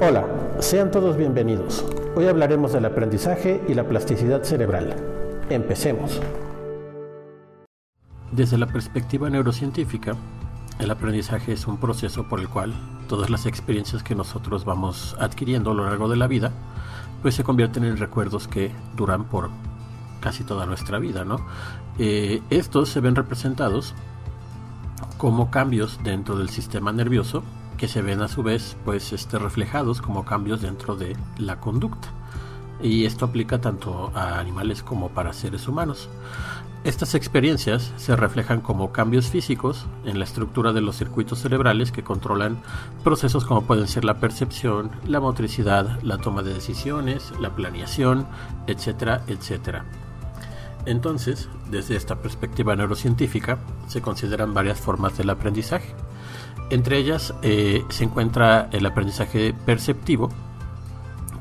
Hola, 0.00 0.26
sean 0.58 0.90
todos 0.90 1.16
bienvenidos. 1.16 1.84
Hoy 2.16 2.26
hablaremos 2.26 2.72
del 2.72 2.84
aprendizaje 2.84 3.62
y 3.68 3.74
la 3.74 3.86
plasticidad 3.86 4.42
cerebral. 4.42 4.96
Empecemos. 5.50 6.20
Desde 8.32 8.58
la 8.58 8.66
perspectiva 8.66 9.30
neurocientífica, 9.30 10.16
el 10.78 10.90
aprendizaje 10.90 11.52
es 11.52 11.66
un 11.66 11.78
proceso 11.78 12.28
por 12.28 12.40
el 12.40 12.48
cual 12.48 12.72
todas 13.08 13.30
las 13.30 13.46
experiencias 13.46 14.02
que 14.02 14.14
nosotros 14.14 14.64
vamos 14.64 15.16
adquiriendo 15.20 15.70
a 15.70 15.74
lo 15.74 15.84
largo 15.84 16.08
de 16.08 16.16
la 16.16 16.26
vida, 16.26 16.52
pues 17.20 17.34
se 17.34 17.44
convierten 17.44 17.84
en 17.84 17.98
recuerdos 17.98 18.48
que 18.48 18.72
duran 18.96 19.24
por 19.24 19.50
casi 20.20 20.42
toda 20.42 20.66
nuestra 20.66 20.98
vida, 20.98 21.24
¿no? 21.24 21.44
Eh, 21.98 22.42
estos 22.50 22.88
se 22.88 23.00
ven 23.00 23.14
representados 23.14 23.94
como 25.18 25.50
cambios 25.50 26.00
dentro 26.02 26.36
del 26.36 26.48
sistema 26.48 26.92
nervioso 26.92 27.44
que 27.82 27.88
se 27.88 28.00
ven 28.00 28.22
a 28.22 28.28
su 28.28 28.44
vez 28.44 28.76
pues 28.84 29.12
este, 29.12 29.40
reflejados 29.40 30.00
como 30.00 30.24
cambios 30.24 30.62
dentro 30.62 30.94
de 30.94 31.16
la 31.36 31.58
conducta. 31.58 32.10
Y 32.80 33.06
esto 33.06 33.24
aplica 33.24 33.60
tanto 33.60 34.12
a 34.14 34.38
animales 34.38 34.84
como 34.84 35.08
para 35.08 35.32
seres 35.32 35.66
humanos. 35.66 36.08
Estas 36.84 37.16
experiencias 37.16 37.92
se 37.96 38.14
reflejan 38.14 38.60
como 38.60 38.92
cambios 38.92 39.30
físicos 39.30 39.86
en 40.04 40.20
la 40.20 40.24
estructura 40.24 40.72
de 40.72 40.80
los 40.80 40.94
circuitos 40.94 41.40
cerebrales 41.40 41.90
que 41.90 42.04
controlan 42.04 42.62
procesos 43.02 43.44
como 43.44 43.62
pueden 43.62 43.88
ser 43.88 44.04
la 44.04 44.20
percepción, 44.20 44.92
la 45.04 45.18
motricidad, 45.18 46.00
la 46.04 46.18
toma 46.18 46.44
de 46.44 46.54
decisiones, 46.54 47.32
la 47.40 47.50
planeación, 47.50 48.28
etcétera, 48.68 49.24
etcétera. 49.26 49.86
Entonces, 50.86 51.48
desde 51.68 51.96
esta 51.96 52.22
perspectiva 52.22 52.76
neurocientífica, 52.76 53.58
se 53.88 54.00
consideran 54.00 54.54
varias 54.54 54.80
formas 54.80 55.18
del 55.18 55.30
aprendizaje. 55.30 55.96
Entre 56.72 56.96
ellas 56.96 57.34
eh, 57.42 57.84
se 57.90 58.04
encuentra 58.04 58.70
el 58.72 58.86
aprendizaje 58.86 59.52
perceptivo, 59.66 60.30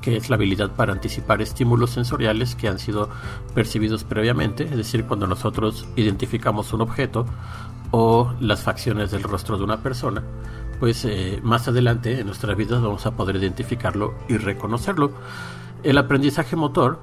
que 0.01 0.17
es 0.17 0.29
la 0.29 0.35
habilidad 0.35 0.71
para 0.71 0.91
anticipar 0.91 1.41
estímulos 1.41 1.91
sensoriales 1.91 2.53
que 2.53 2.67
han 2.67 2.79
sido 2.79 3.09
percibidos 3.55 4.03
previamente, 4.03 4.65
es 4.65 4.75
decir, 4.75 5.05
cuando 5.05 5.27
nosotros 5.27 5.87
identificamos 5.95 6.73
un 6.73 6.81
objeto 6.81 7.25
o 7.91 8.33
las 8.41 8.63
facciones 8.63 9.11
del 9.11 9.23
rostro 9.23 9.57
de 9.57 9.63
una 9.63 9.81
persona, 9.81 10.21
pues 10.81 11.05
eh, 11.05 11.39
más 11.43 11.65
adelante 11.65 12.19
en 12.19 12.25
nuestras 12.25 12.57
vidas 12.57 12.81
vamos 12.81 13.05
a 13.05 13.11
poder 13.11 13.37
identificarlo 13.37 14.13
y 14.27 14.35
reconocerlo. 14.35 15.13
El 15.81 15.97
aprendizaje 15.97 16.57
motor 16.57 16.99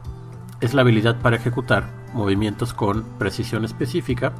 es 0.60 0.74
la 0.74 0.82
habilidad 0.82 1.18
para 1.22 1.36
ejecutar 1.36 1.88
movimientos 2.12 2.74
con 2.74 3.04
precisión 3.18 3.64
específica 3.64 4.34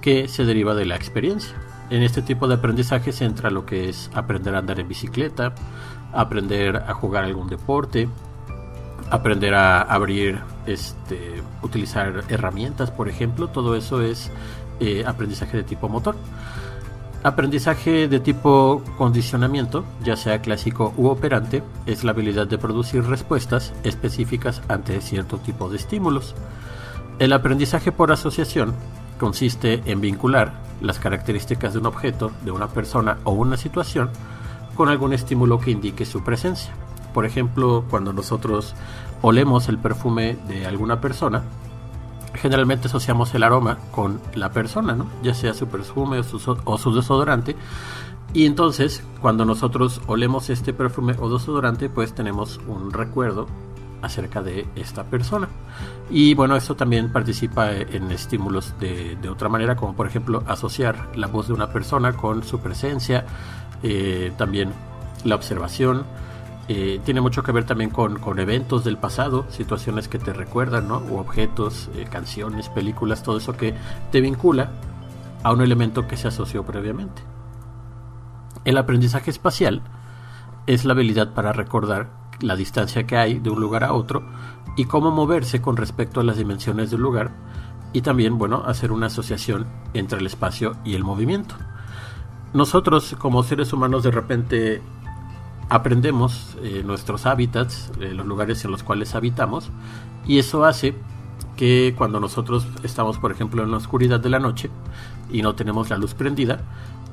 que 0.00 0.28
se 0.28 0.46
deriva 0.46 0.74
de 0.74 0.86
la 0.86 0.96
experiencia. 0.96 1.54
En 1.90 2.02
este 2.02 2.22
tipo 2.22 2.48
de 2.48 2.54
aprendizaje 2.54 3.12
se 3.12 3.24
entra 3.24 3.50
lo 3.50 3.66
que 3.66 3.88
es 3.88 4.10
aprender 4.14 4.54
a 4.54 4.58
andar 4.58 4.80
en 4.80 4.88
bicicleta, 4.88 5.54
aprender 6.12 6.76
a 6.76 6.94
jugar 6.94 7.24
algún 7.24 7.48
deporte, 7.48 8.08
aprender 9.10 9.54
a 9.54 9.82
abrir, 9.82 10.40
este, 10.66 11.42
utilizar 11.62 12.24
herramientas, 12.28 12.90
por 12.90 13.08
ejemplo. 13.08 13.48
Todo 13.48 13.76
eso 13.76 14.00
es 14.00 14.30
eh, 14.80 15.04
aprendizaje 15.06 15.56
de 15.58 15.62
tipo 15.62 15.88
motor. 15.88 16.16
Aprendizaje 17.22 18.06
de 18.06 18.20
tipo 18.20 18.82
condicionamiento, 18.98 19.84
ya 20.02 20.16
sea 20.16 20.42
clásico 20.42 20.92
u 20.96 21.06
operante, 21.06 21.62
es 21.86 22.04
la 22.04 22.10
habilidad 22.10 22.46
de 22.46 22.58
producir 22.58 23.02
respuestas 23.04 23.72
específicas 23.82 24.60
ante 24.68 25.00
cierto 25.00 25.38
tipo 25.38 25.70
de 25.70 25.76
estímulos. 25.76 26.34
El 27.18 27.32
aprendizaje 27.32 27.92
por 27.92 28.12
asociación 28.12 28.74
consiste 29.18 29.82
en 29.86 30.02
vincular 30.02 30.52
las 30.84 30.98
características 30.98 31.72
de 31.72 31.80
un 31.80 31.86
objeto, 31.86 32.30
de 32.44 32.50
una 32.50 32.68
persona 32.68 33.18
o 33.24 33.32
una 33.32 33.56
situación 33.56 34.10
con 34.76 34.88
algún 34.88 35.12
estímulo 35.12 35.58
que 35.58 35.70
indique 35.70 36.04
su 36.04 36.22
presencia. 36.22 36.72
Por 37.12 37.26
ejemplo, 37.26 37.84
cuando 37.88 38.12
nosotros 38.12 38.74
olemos 39.22 39.68
el 39.68 39.78
perfume 39.78 40.36
de 40.48 40.66
alguna 40.66 41.00
persona, 41.00 41.42
generalmente 42.34 42.88
asociamos 42.88 43.34
el 43.34 43.44
aroma 43.44 43.78
con 43.92 44.20
la 44.34 44.50
persona, 44.50 44.94
¿no? 44.94 45.06
ya 45.22 45.34
sea 45.34 45.54
su 45.54 45.68
perfume 45.68 46.18
o 46.18 46.22
su, 46.24 46.56
o 46.64 46.78
su 46.78 46.94
desodorante. 46.94 47.56
Y 48.32 48.46
entonces, 48.46 49.04
cuando 49.20 49.44
nosotros 49.44 50.00
olemos 50.08 50.50
este 50.50 50.72
perfume 50.72 51.14
o 51.20 51.30
desodorante, 51.30 51.88
pues 51.88 52.14
tenemos 52.14 52.60
un 52.66 52.92
recuerdo 52.92 53.46
acerca 54.04 54.42
de 54.42 54.66
esta 54.76 55.04
persona. 55.04 55.48
Y 56.10 56.34
bueno, 56.34 56.56
esto 56.56 56.76
también 56.76 57.10
participa 57.10 57.72
en 57.72 58.10
estímulos 58.10 58.74
de, 58.78 59.16
otra 59.28 59.48
manera, 59.48 59.76
como 59.76 59.94
por 59.94 60.06
ejemplo 60.06 60.42
asociar 60.46 61.10
la 61.16 61.26
voz 61.26 61.48
de 61.48 61.54
una 61.54 61.72
persona 61.72 62.12
con 62.12 62.44
su 62.44 62.60
presencia, 62.60 63.24
eh, 63.82 64.32
también 64.36 64.72
la 65.24 65.34
observación. 65.34 66.04
Eh, 66.66 67.00
tiene 67.04 67.20
mucho 67.20 67.42
que 67.42 67.52
ver 67.52 67.64
también 67.64 67.90
con, 67.90 68.38
eventos 68.38 68.84
del 68.84 68.96
pasado, 68.96 69.46
situaciones 69.50 70.08
que 70.08 70.18
te 70.18 70.32
recuerdan, 70.32 70.88
¿no? 70.88 70.96
O 71.10 71.18
objetos, 71.20 71.90
eh, 71.94 72.06
canciones, 72.10 72.68
películas, 72.70 73.22
todo 73.22 73.36
eso 73.36 73.54
que 73.56 73.74
te 74.10 74.20
vincula 74.20 74.70
a 75.42 75.52
un 75.52 75.60
elemento 75.60 76.06
que 76.08 76.16
se 76.16 76.28
asoció 76.28 76.64
previamente. 76.64 77.22
El 78.64 78.78
aprendizaje 78.78 79.30
espacial 79.30 79.82
es 80.66 80.86
la 80.86 80.94
habilidad 80.94 81.34
para 81.34 81.52
recordar 81.52 82.08
la 82.40 82.56
distancia 82.56 83.06
que 83.06 83.16
hay 83.16 83.38
de 83.38 83.50
un 83.50 83.60
lugar 83.60 83.84
a 83.84 83.92
otro 83.92 84.24
y 84.76 84.84
cómo 84.86 85.10
moverse 85.10 85.62
con 85.62 85.76
respecto 85.76 86.20
a 86.20 86.24
las 86.24 86.36
dimensiones 86.36 86.90
del 86.90 87.00
lugar 87.00 87.32
y 87.92 88.02
también, 88.02 88.38
bueno, 88.38 88.64
hacer 88.66 88.90
una 88.90 89.06
asociación 89.06 89.66
entre 89.94 90.18
el 90.18 90.26
espacio 90.26 90.76
y 90.84 90.94
el 90.94 91.04
movimiento. 91.04 91.54
Nosotros 92.52 93.14
como 93.18 93.42
seres 93.42 93.72
humanos 93.72 94.02
de 94.02 94.10
repente 94.10 94.82
aprendemos 95.68 96.56
eh, 96.62 96.82
nuestros 96.84 97.26
hábitats, 97.26 97.90
eh, 98.00 98.12
los 98.14 98.26
lugares 98.26 98.64
en 98.64 98.70
los 98.70 98.82
cuales 98.82 99.14
habitamos 99.14 99.70
y 100.26 100.38
eso 100.38 100.64
hace 100.64 100.94
que 101.56 101.94
cuando 101.96 102.20
nosotros 102.20 102.66
estamos, 102.82 103.18
por 103.18 103.30
ejemplo, 103.30 103.62
en 103.62 103.70
la 103.70 103.76
oscuridad 103.76 104.20
de 104.20 104.28
la 104.28 104.40
noche 104.40 104.70
y 105.30 105.42
no 105.42 105.54
tenemos 105.54 105.90
la 105.90 105.96
luz 105.96 106.14
prendida, 106.14 106.60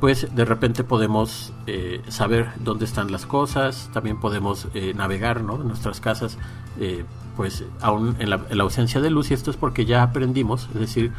pues 0.01 0.33
de 0.35 0.45
repente 0.45 0.83
podemos 0.83 1.53
eh, 1.67 2.01
saber 2.07 2.49
dónde 2.59 2.85
están 2.85 3.11
las 3.11 3.27
cosas, 3.27 3.87
también 3.93 4.19
podemos 4.19 4.67
eh, 4.73 4.93
navegar 4.95 5.43
¿no? 5.43 5.61
en 5.61 5.67
nuestras 5.67 6.01
casas, 6.01 6.39
eh, 6.79 7.05
pues 7.37 7.63
aún 7.81 8.15
en 8.17 8.31
la, 8.31 8.41
ausencia 8.63 8.99
de 8.99 9.11
luz, 9.11 9.29
y 9.29 9.35
esto 9.35 9.51
es 9.51 9.57
porque 9.57 9.85
ya 9.85 10.01
aprendimos, 10.01 10.67
es 10.73 10.79
decir, 10.79 11.13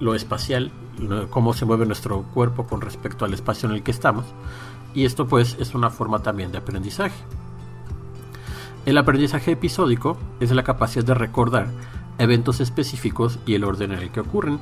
lo 0.00 0.14
espacial, 0.14 0.72
cómo 1.28 1.52
se 1.52 1.66
mueve 1.66 1.84
nuestro 1.84 2.22
cuerpo 2.34 2.66
con 2.66 2.80
respecto 2.80 3.26
al 3.26 3.34
espacio 3.34 3.68
en 3.68 3.74
el 3.74 3.82
que 3.82 3.90
estamos, 3.90 4.24
y 4.94 5.04
esto 5.04 5.28
pues 5.28 5.56
es 5.60 5.74
una 5.74 5.90
forma 5.90 6.22
también 6.22 6.50
de 6.50 6.58
aprendizaje. 6.58 7.22
El 8.86 8.96
aprendizaje 8.96 9.52
episódico 9.52 10.16
es 10.40 10.50
la 10.52 10.64
capacidad 10.64 11.04
de 11.04 11.14
recordar 11.14 11.68
eventos 12.18 12.60
específicos 12.60 13.38
y 13.46 13.54
el 13.54 13.64
orden 13.64 13.92
en 13.92 14.00
el 14.00 14.10
que 14.10 14.20
ocurren. 14.20 14.58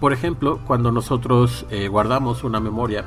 Por 0.00 0.12
ejemplo, 0.12 0.60
cuando 0.66 0.90
nosotros 0.90 1.66
eh, 1.70 1.88
guardamos 1.88 2.44
una 2.44 2.60
memoria 2.60 3.04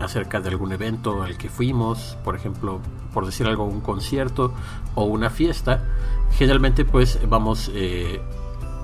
acerca 0.00 0.40
de 0.40 0.48
algún 0.48 0.72
evento 0.72 1.22
al 1.22 1.36
que 1.36 1.48
fuimos, 1.48 2.16
por 2.24 2.36
ejemplo, 2.36 2.80
por 3.12 3.26
decir 3.26 3.46
algo, 3.46 3.64
un 3.64 3.80
concierto 3.80 4.52
o 4.94 5.04
una 5.04 5.30
fiesta, 5.30 5.84
generalmente 6.32 6.84
pues 6.84 7.18
vamos 7.28 7.70
eh, 7.74 8.20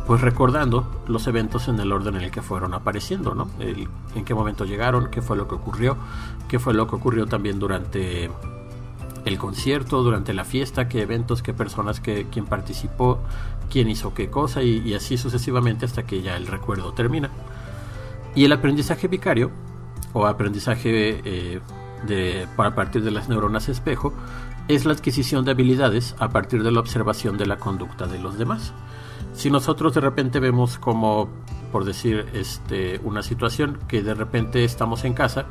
pues 0.06 0.21
recordando 0.21 1.03
los 1.06 1.27
eventos 1.27 1.69
en 1.69 1.78
el 1.78 1.93
orden 1.93 2.16
en 2.16 2.22
el 2.22 2.31
que 2.31 2.43
fueron 2.43 2.75
apareciendo, 2.75 3.34
¿no? 3.34 3.49
en 3.60 4.25
qué 4.25 4.34
momento 4.34 4.65
llegaron, 4.65 5.09
qué 5.10 5.22
fue 5.22 5.37
lo 5.37 5.49
que 5.49 5.54
ocurrió, 5.54 5.97
qué 6.49 6.59
fue 6.59 6.75
lo 6.75 6.87
que 6.87 6.97
ocurrió 6.97 7.27
también 7.27 7.59
durante 7.59 8.31
el 9.25 9.39
concierto, 9.39 10.03
durante 10.03 10.35
la 10.35 10.45
fiesta, 10.45 10.89
qué 10.89 11.03
eventos, 11.03 11.43
qué 11.43 11.55
personas, 11.55 12.01
qué, 12.01 12.27
quién 12.31 12.47
participó, 12.47 13.21
quién 13.71 13.89
hizo 13.89 14.15
qué 14.15 14.31
cosa 14.31 14.62
y, 14.62 14.95
así 14.95 15.17
sucesivamente 15.17 15.85
hasta 15.87 16.05
que 16.05 16.23
ya 16.23 16.37
el 16.37 16.47
recuerdo 16.47 16.93
termina. 16.93 17.31
Y 18.34 18.45
el 18.45 18.53
aprendizaje 18.53 19.09
vicario 19.09 19.51
o 20.13 20.27
aprendizaje 20.27 21.21
eh, 21.25 21.61
de, 22.07 22.47
para 22.57 22.75
partir 22.75 23.03
de 23.03 23.11
las 23.11 23.29
neuronas 23.29 23.69
espejo 23.69 24.13
es 24.69 24.84
la 24.84 24.93
adquisición 24.93 25.45
de 25.45 25.53
habilidades 25.53 26.15
a 26.19 26.31
partir 26.31 26.63
de 26.63 26.71
la 26.71 26.81
observación 26.81 27.37
de 27.37 27.47
la 27.47 27.57
conducta 27.57 28.07
de 28.07 28.19
los 28.19 28.39
demás. 28.39 28.72
Si 29.34 29.51
nosotros 29.51 29.95
de 29.95 30.01
repente 30.01 30.41
vemos 30.41 30.78
como, 30.78 31.28
por 31.72 31.84
decir, 31.84 32.27
este, 32.34 33.01
una 33.03 33.22
situación 33.22 33.78
que 33.89 34.03
de 34.03 34.15
repente 34.15 34.65
estamos 34.65 35.04
en 35.04 35.15
casa 35.15 35.47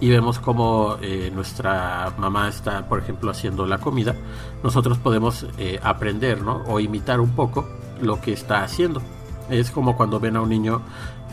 y 0.00 0.08
vemos 0.10 0.38
como 0.38 0.96
eh, 1.02 1.30
nuestra 1.34 2.12
mamá 2.18 2.48
está, 2.48 2.88
por 2.88 3.00
ejemplo, 3.00 3.30
haciendo 3.30 3.66
la 3.66 3.78
comida, 3.78 4.14
nosotros 4.62 4.98
podemos 4.98 5.46
eh, 5.58 5.80
aprender 5.82 6.42
¿no? 6.42 6.62
o 6.66 6.78
imitar 6.80 7.20
un 7.20 7.30
poco 7.30 7.68
lo 8.00 8.20
que 8.20 8.32
está 8.32 8.62
haciendo. 8.62 9.02
Es 9.50 9.70
como 9.70 9.96
cuando 9.96 10.20
ven 10.20 10.36
a 10.36 10.42
un 10.42 10.50
niño 10.50 10.82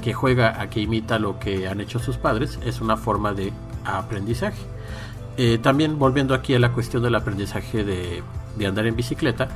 que 0.02 0.14
juega 0.14 0.60
a 0.62 0.70
que 0.70 0.80
imita 0.80 1.20
lo 1.20 1.40
que 1.40 1.68
han 1.68 1.80
hecho 1.80 2.00
sus 2.00 2.18
padres, 2.18 2.60
es 2.64 2.82
una 2.82 2.98
forma 2.98 3.34
de 3.34 3.54
aprendizaje. 3.84 4.62
Eh, 5.38 5.60
también 5.62 6.00
volviendo 6.00 6.34
aquí 6.34 6.56
a 6.56 6.60
la 6.60 6.72
cuestión 6.72 7.04
del 7.04 7.16
aprendizaje 7.16 7.84
de, 7.84 8.24
de 8.58 8.68
andar 8.68 8.88
en 8.88 8.96
bicicleta, 8.96 9.50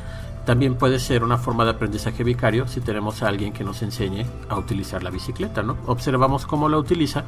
también 0.46 0.76
puede 0.76 1.00
ser 1.00 1.24
una 1.24 1.38
forma 1.38 1.64
de 1.64 1.72
aprendizaje 1.72 2.24
vicario 2.24 2.68
si 2.68 2.82
tenemos 2.82 3.22
a 3.22 3.28
alguien 3.28 3.54
que 3.54 3.64
nos 3.64 3.82
enseñe 3.82 4.26
a 4.50 4.58
utilizar 4.58 5.04
la 5.04 5.10
bicicleta, 5.10 5.62
¿no? 5.62 5.78
Observamos 5.86 6.46
cómo 6.46 6.70
la 6.70 6.78
utiliza 6.78 7.24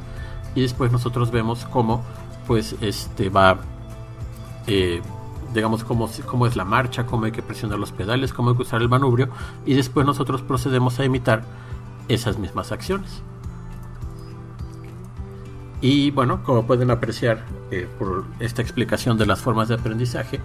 y 0.54 0.62
después 0.62 0.92
nosotros 0.92 1.30
vemos 1.30 1.64
cómo 1.64 2.02
pues 2.46 2.76
este 2.80 3.28
va 3.28 3.58
eh, 4.66 5.00
digamos 5.54 5.84
cómo, 5.84 6.08
cómo 6.26 6.46
es 6.46 6.56
la 6.56 6.64
marcha, 6.64 7.04
cómo 7.06 7.26
hay 7.26 7.32
que 7.32 7.42
presionar 7.42 7.78
los 7.78 7.92
pedales, 7.92 8.32
cómo 8.32 8.50
hay 8.50 8.56
que 8.56 8.62
usar 8.62 8.80
el 8.82 8.88
manubrio 8.88 9.28
y 9.66 9.74
después 9.74 10.06
nosotros 10.06 10.42
procedemos 10.42 10.98
a 10.98 11.04
imitar 11.04 11.44
esas 12.08 12.38
mismas 12.38 12.72
acciones. 12.72 13.22
Y 15.80 16.12
bueno, 16.12 16.44
como 16.44 16.64
pueden 16.64 16.90
apreciar 16.90 17.44
eh, 17.70 17.88
por 17.98 18.24
esta 18.38 18.62
explicación 18.62 19.18
de 19.18 19.26
las 19.26 19.40
formas 19.40 19.68
de 19.68 19.74
aprendizaje, 19.74 20.40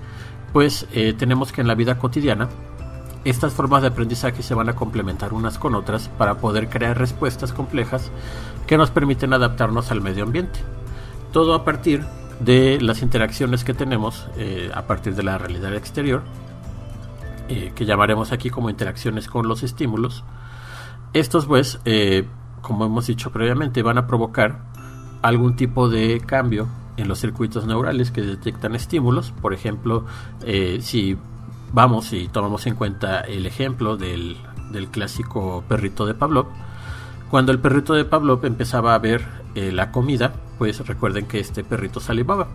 pues 0.51 0.87
eh, 0.93 1.13
tenemos 1.13 1.51
que 1.51 1.61
en 1.61 1.67
la 1.67 1.75
vida 1.75 1.99
cotidiana 1.99 2.49
estas 3.25 3.53
formas 3.53 3.81
de 3.81 3.89
aprendizaje 3.89 4.41
se 4.41 4.53
van 4.53 4.69
a 4.69 4.75
complementar 4.75 5.33
unas 5.33 5.57
con 5.57 5.75
otras 5.75 6.09
para 6.09 6.35
poder 6.35 6.69
crear 6.69 6.97
respuestas 6.97 7.53
complejas 7.53 8.11
que 8.65 8.77
nos 8.77 8.91
permiten 8.91 9.33
adaptarnos 9.33 9.91
al 9.91 10.01
medio 10.01 10.23
ambiente. 10.23 10.59
Todo 11.31 11.53
a 11.53 11.63
partir 11.65 12.05
de 12.39 12.79
las 12.81 13.01
interacciones 13.01 13.63
que 13.63 13.73
tenemos 13.73 14.27
eh, 14.37 14.71
a 14.73 14.83
partir 14.83 15.15
de 15.15 15.23
la 15.23 15.37
realidad 15.37 15.75
exterior, 15.75 16.21
que 17.47 17.85
llamaremos 17.85 18.33
aquí 18.33 18.49
como 18.49 18.69
interacciones 18.69 19.29
con 19.29 19.47
los 19.47 19.63
estímulos. 19.63 20.25
Estos 21.13 21.45
pues, 21.45 21.79
como 22.61 22.85
hemos 22.85 23.07
dicho 23.07 23.31
previamente, 23.31 23.81
van 23.83 23.97
a 23.97 24.05
provocar 24.05 24.59
algún 25.21 25.55
tipo 25.55 25.89
de 25.89 26.21
cambio 26.25 26.67
en 26.97 27.07
los 27.07 27.19
circuitos 27.19 27.65
neurales 27.65 28.11
que 28.11 28.21
detectan 28.21 28.75
estímulos. 28.75 29.31
Por 29.31 29.53
ejemplo, 29.53 30.05
eh, 30.45 30.79
si 30.81 31.17
vamos 31.73 32.13
y 32.13 32.27
tomamos 32.27 32.65
en 32.67 32.75
cuenta 32.75 33.21
el 33.21 33.45
ejemplo 33.45 33.97
del, 33.97 34.37
clásico 34.91 35.63
perrito 35.67 36.05
de 36.05 36.13
Pavlov, 36.13 36.47
cuando 37.29 37.51
el 37.51 37.59
perrito 37.59 37.93
de 37.93 38.05
Pavlov 38.05 38.45
empezaba 38.45 38.93
a 38.93 38.99
ver 38.99 39.25
eh, 39.55 39.71
la 39.71 39.91
comida, 39.91 40.33
pues 40.57 40.85
recuerden 40.85 41.25
que 41.25 41.39
este 41.39 41.63
perrito 41.63 41.99
salivaba 41.99 42.47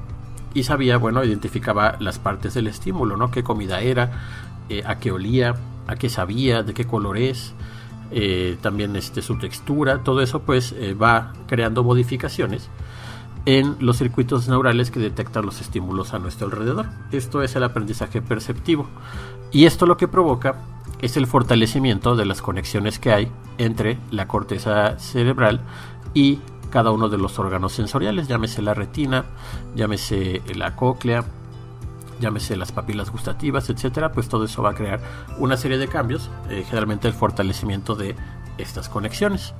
y 0.54 0.64
sabía, 0.64 0.96
bueno, 0.98 1.24
identificaba 1.24 1.96
las 2.00 2.18
partes 2.18 2.54
del 2.54 2.66
estímulo, 2.66 3.16
¿no? 3.16 3.30
Qué 3.30 3.42
comida 3.42 3.80
era, 3.80 4.12
eh, 4.68 4.82
a 4.86 4.98
qué 4.98 5.10
olía, 5.10 5.54
a 5.86 5.96
qué 5.96 6.08
sabía, 6.08 6.62
de 6.62 6.74
qué 6.74 6.86
color 6.86 7.18
es, 7.18 7.54
eh, 8.10 8.56
también 8.60 8.94
este, 8.96 9.22
su 9.22 9.38
textura, 9.38 10.04
todo 10.04 10.20
eso 10.20 10.42
pues 10.42 10.74
va 11.00 11.32
creando 11.46 11.82
modificaciones 11.82 12.68
en 13.46 13.76
los 13.80 13.98
circuitos 13.98 14.48
neurales 14.48 14.90
que 14.90 15.00
detectan 15.00 15.44
los 15.44 15.60
estímulos 15.60 16.14
a 16.14 16.18
nuestro 16.18 16.46
alrededor. 16.46 16.86
Esto 17.10 17.42
es 17.42 17.56
el 17.56 17.64
aprendizaje 17.64 18.22
perceptivo 18.22 18.86
y 19.50 19.66
esto 19.66 19.86
lo 19.86 19.96
que 19.96 20.08
provoca 20.08 20.56
es 21.00 21.16
el 21.16 21.26
fortalecimiento 21.26 22.14
de 22.14 22.24
las 22.24 22.40
conexiones 22.42 22.98
que 22.98 23.12
hay 23.12 23.28
entre 23.58 23.98
la 24.10 24.28
corteza 24.28 24.98
cerebral 24.98 25.60
y 26.14 26.38
cada 26.70 26.90
uno 26.90 27.08
de 27.08 27.18
los 27.18 27.38
órganos 27.38 27.72
sensoriales, 27.72 28.28
llámese 28.28 28.62
la 28.62 28.72
retina, 28.72 29.26
llámese 29.74 30.40
la 30.54 30.74
cóclea, 30.74 31.24
llámese 32.18 32.56
las 32.56 32.72
papilas 32.72 33.10
gustativas, 33.10 33.68
etcétera, 33.68 34.12
pues 34.12 34.28
todo 34.28 34.44
eso 34.44 34.62
va 34.62 34.70
a 34.70 34.74
crear 34.74 35.00
una 35.38 35.56
serie 35.56 35.76
de 35.76 35.88
cambios, 35.88 36.30
eh, 36.48 36.64
generalmente 36.66 37.08
el 37.08 37.14
fortalecimiento 37.14 37.94
de 37.94 38.16
estas 38.56 38.88
conexiones. 38.88 39.52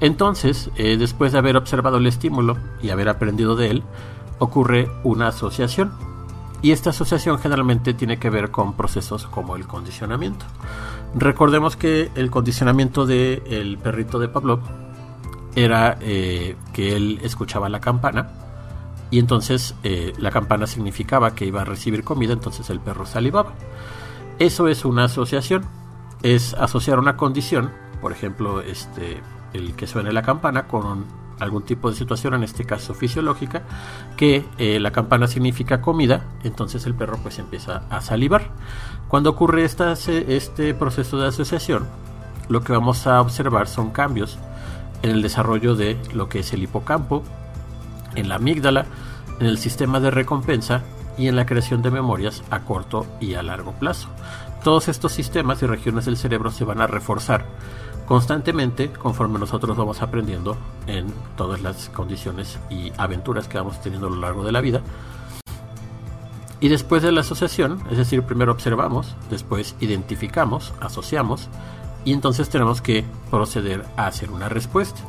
Entonces, 0.00 0.70
eh, 0.76 0.96
después 0.96 1.32
de 1.32 1.38
haber 1.38 1.56
observado 1.56 1.96
el 1.96 2.06
estímulo 2.06 2.56
y 2.82 2.90
haber 2.90 3.08
aprendido 3.08 3.56
de 3.56 3.70
él, 3.70 3.82
ocurre 4.38 4.90
una 5.04 5.28
asociación. 5.28 5.92
Y 6.62 6.72
esta 6.72 6.90
asociación 6.90 7.38
generalmente 7.38 7.94
tiene 7.94 8.18
que 8.18 8.30
ver 8.30 8.50
con 8.50 8.74
procesos 8.74 9.26
como 9.26 9.56
el 9.56 9.66
condicionamiento. 9.66 10.44
Recordemos 11.14 11.76
que 11.76 12.10
el 12.14 12.30
condicionamiento 12.30 13.06
del 13.06 13.78
perrito 13.78 14.18
de 14.18 14.28
Pavlov 14.28 14.60
era 15.54 15.98
eh, 16.00 16.56
que 16.72 16.94
él 16.96 17.20
escuchaba 17.22 17.68
la 17.68 17.80
campana 17.80 18.28
y 19.10 19.18
entonces 19.18 19.74
eh, 19.84 20.12
la 20.18 20.30
campana 20.30 20.66
significaba 20.66 21.34
que 21.34 21.46
iba 21.46 21.62
a 21.62 21.64
recibir 21.64 22.04
comida, 22.04 22.32
entonces 22.32 22.68
el 22.70 22.80
perro 22.80 23.06
salivaba. 23.06 23.52
Eso 24.38 24.68
es 24.68 24.84
una 24.84 25.04
asociación, 25.04 25.64
es 26.22 26.54
asociar 26.54 26.98
una 26.98 27.16
condición, 27.16 27.72
por 28.00 28.12
ejemplo, 28.12 28.60
este, 28.60 29.20
el 29.52 29.74
que 29.74 29.86
suene 29.86 30.12
la 30.12 30.22
campana 30.22 30.66
con 30.66 31.06
algún 31.40 31.62
tipo 31.62 31.90
de 31.90 31.96
situación, 31.96 32.34
en 32.34 32.42
este 32.42 32.64
caso 32.64 32.94
fisiológica, 32.94 33.62
que 34.16 34.44
eh, 34.58 34.80
la 34.80 34.90
campana 34.90 35.26
significa 35.26 35.80
comida, 35.80 36.24
entonces 36.42 36.84
el 36.86 36.94
perro 36.94 37.18
pues 37.22 37.38
empieza 37.38 37.82
a 37.90 38.00
salivar. 38.00 38.50
Cuando 39.08 39.30
ocurre 39.30 39.64
esta, 39.64 39.92
este 39.92 40.74
proceso 40.74 41.18
de 41.18 41.28
asociación, 41.28 41.86
lo 42.48 42.62
que 42.62 42.72
vamos 42.72 43.06
a 43.06 43.20
observar 43.20 43.68
son 43.68 43.90
cambios 43.90 44.38
en 45.02 45.10
el 45.10 45.22
desarrollo 45.22 45.76
de 45.76 45.98
lo 46.12 46.28
que 46.28 46.40
es 46.40 46.52
el 46.52 46.62
hipocampo, 46.62 47.22
en 48.14 48.28
la 48.28 48.36
amígdala, 48.36 48.86
en 49.38 49.46
el 49.46 49.58
sistema 49.58 50.00
de 50.00 50.10
recompensa 50.10 50.82
y 51.16 51.28
en 51.28 51.36
la 51.36 51.46
creación 51.46 51.82
de 51.82 51.90
memorias 51.90 52.42
a 52.50 52.60
corto 52.60 53.06
y 53.20 53.34
a 53.34 53.42
largo 53.42 53.72
plazo. 53.72 54.08
Todos 54.64 54.88
estos 54.88 55.12
sistemas 55.12 55.62
y 55.62 55.66
regiones 55.66 56.06
del 56.06 56.16
cerebro 56.16 56.50
se 56.50 56.64
van 56.64 56.80
a 56.80 56.86
reforzar 56.86 57.44
constantemente 58.08 58.90
conforme 58.90 59.38
nosotros 59.38 59.76
vamos 59.76 60.00
aprendiendo 60.00 60.56
en 60.86 61.12
todas 61.36 61.60
las 61.60 61.90
condiciones 61.90 62.58
y 62.70 62.90
aventuras 62.96 63.46
que 63.46 63.58
vamos 63.58 63.80
teniendo 63.82 64.06
a 64.06 64.10
lo 64.10 64.16
largo 64.16 64.44
de 64.44 64.52
la 64.52 64.62
vida. 64.62 64.80
Y 66.60 66.68
después 66.68 67.02
de 67.02 67.12
la 67.12 67.20
asociación, 67.20 67.80
es 67.90 67.98
decir, 67.98 68.22
primero 68.22 68.50
observamos, 68.50 69.14
después 69.30 69.76
identificamos, 69.80 70.72
asociamos 70.80 71.48
y 72.04 72.14
entonces 72.14 72.48
tenemos 72.48 72.80
que 72.80 73.04
proceder 73.30 73.84
a 73.96 74.06
hacer 74.06 74.30
una 74.30 74.48
respuesta. 74.48 75.00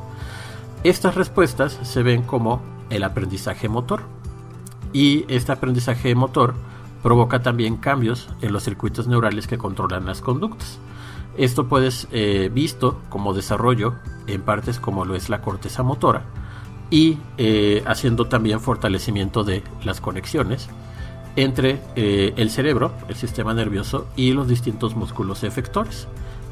Estas 0.84 1.16
respuestas 1.16 1.80
se 1.82 2.04
ven 2.04 2.24
como 2.24 2.62
el 2.90 3.04
aprendizaje 3.04 3.70
motor. 3.70 4.02
Y 4.92 5.26
este 5.28 5.52
aprendizaje 5.52 6.16
motor 6.16 6.56
provoca 7.04 7.42
también 7.42 7.78
cambios 7.78 8.30
en 8.42 8.52
los 8.52 8.64
circuitos 8.64 9.08
neurales 9.08 9.48
que 9.48 9.58
controlan 9.58 10.06
las 10.06 10.22
conductas. 10.22 10.80
Esto 11.40 11.70
puede 11.70 11.90
ser 11.92 12.10
eh, 12.12 12.50
visto 12.54 13.00
como 13.08 13.34
desarrollo 13.34 13.96
en 14.28 14.42
partes 14.42 14.78
como 14.78 15.06
lo 15.06 15.16
es 15.16 15.30
la 15.30 15.42
corteza 15.42 15.84
motora 15.84 16.26
y 16.90 17.18
eh, 17.38 17.82
haciendo 17.86 18.28
también 18.28 18.60
fortalecimiento 18.60 19.46
de 19.46 19.64
las 19.86 20.02
conexiones 20.02 20.68
entre 21.38 21.82
eh, 21.96 22.34
el 22.36 22.50
cerebro, 22.50 22.92
el 23.08 23.16
sistema 23.16 23.54
nervioso 23.54 24.06
y 24.18 24.34
los 24.34 24.50
distintos 24.50 24.98
músculos 24.98 25.46
efectores 25.46 26.10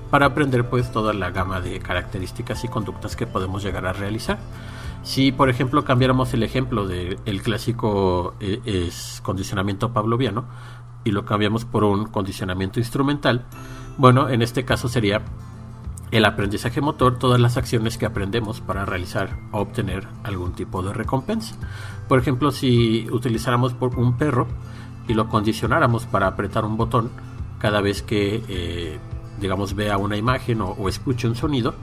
para 0.10 0.28
aprender 0.28 0.70
pues 0.70 0.90
toda 0.90 1.14
la 1.14 1.32
gama 1.32 1.60
de 1.60 1.80
características 1.80 2.64
y 2.64 2.70
conductas 2.70 3.18
que 3.18 3.28
podemos 3.28 3.64
llegar 3.64 3.86
a 3.86 3.92
realizar. 3.92 4.38
Si, 5.04 5.32
por 5.32 5.50
ejemplo, 5.50 5.84
cambiáramos 5.84 6.34
el 6.34 6.44
ejemplo 6.44 6.88
del 6.88 7.42
clásico 7.42 8.36
eh, 8.40 8.62
es 8.66 9.22
condicionamiento 9.24 9.92
pavloviano 9.92 10.46
y 11.08 11.12
lo 11.12 11.26
cambiamos 11.26 11.66
por 11.66 11.84
un 11.84 12.06
condicionamiento 12.06 12.80
instrumental, 12.80 13.46
bueno, 13.98 14.30
en 14.30 14.42
este 14.42 14.66
caso 14.66 14.90
sería 14.90 15.22
el 16.12 16.26
aprendizaje 16.26 16.82
motor, 16.82 17.18
todas 17.18 17.40
las 17.40 17.58
acciones 17.58 17.98
que 17.98 18.06
aprendemos 18.06 18.62
para 18.62 18.86
realizar 18.86 19.38
o 19.52 19.60
obtener 19.60 20.08
algún 20.24 20.54
tipo 20.54 20.82
de 20.84 20.94
recompensa. 20.94 21.56
Por 22.08 22.20
ejemplo, 22.20 22.52
si 22.52 23.08
utilizáramos 23.12 23.74
por 23.74 23.98
un 23.98 24.18
perro 24.18 24.48
y 25.08 25.14
lo 25.14 25.28
condicionáramos 25.28 26.06
para 26.06 26.28
apretar 26.28 26.64
un 26.64 26.78
botón 26.78 27.10
cada 27.60 27.82
vez 27.82 28.02
que, 28.02 28.44
eh, 28.48 29.00
digamos, 29.40 29.74
vea 29.74 29.98
una 29.98 30.16
imagen 30.16 30.62
o 30.62 30.88
escuche 30.88 31.28
un 31.28 31.36
sonido, 31.36 31.74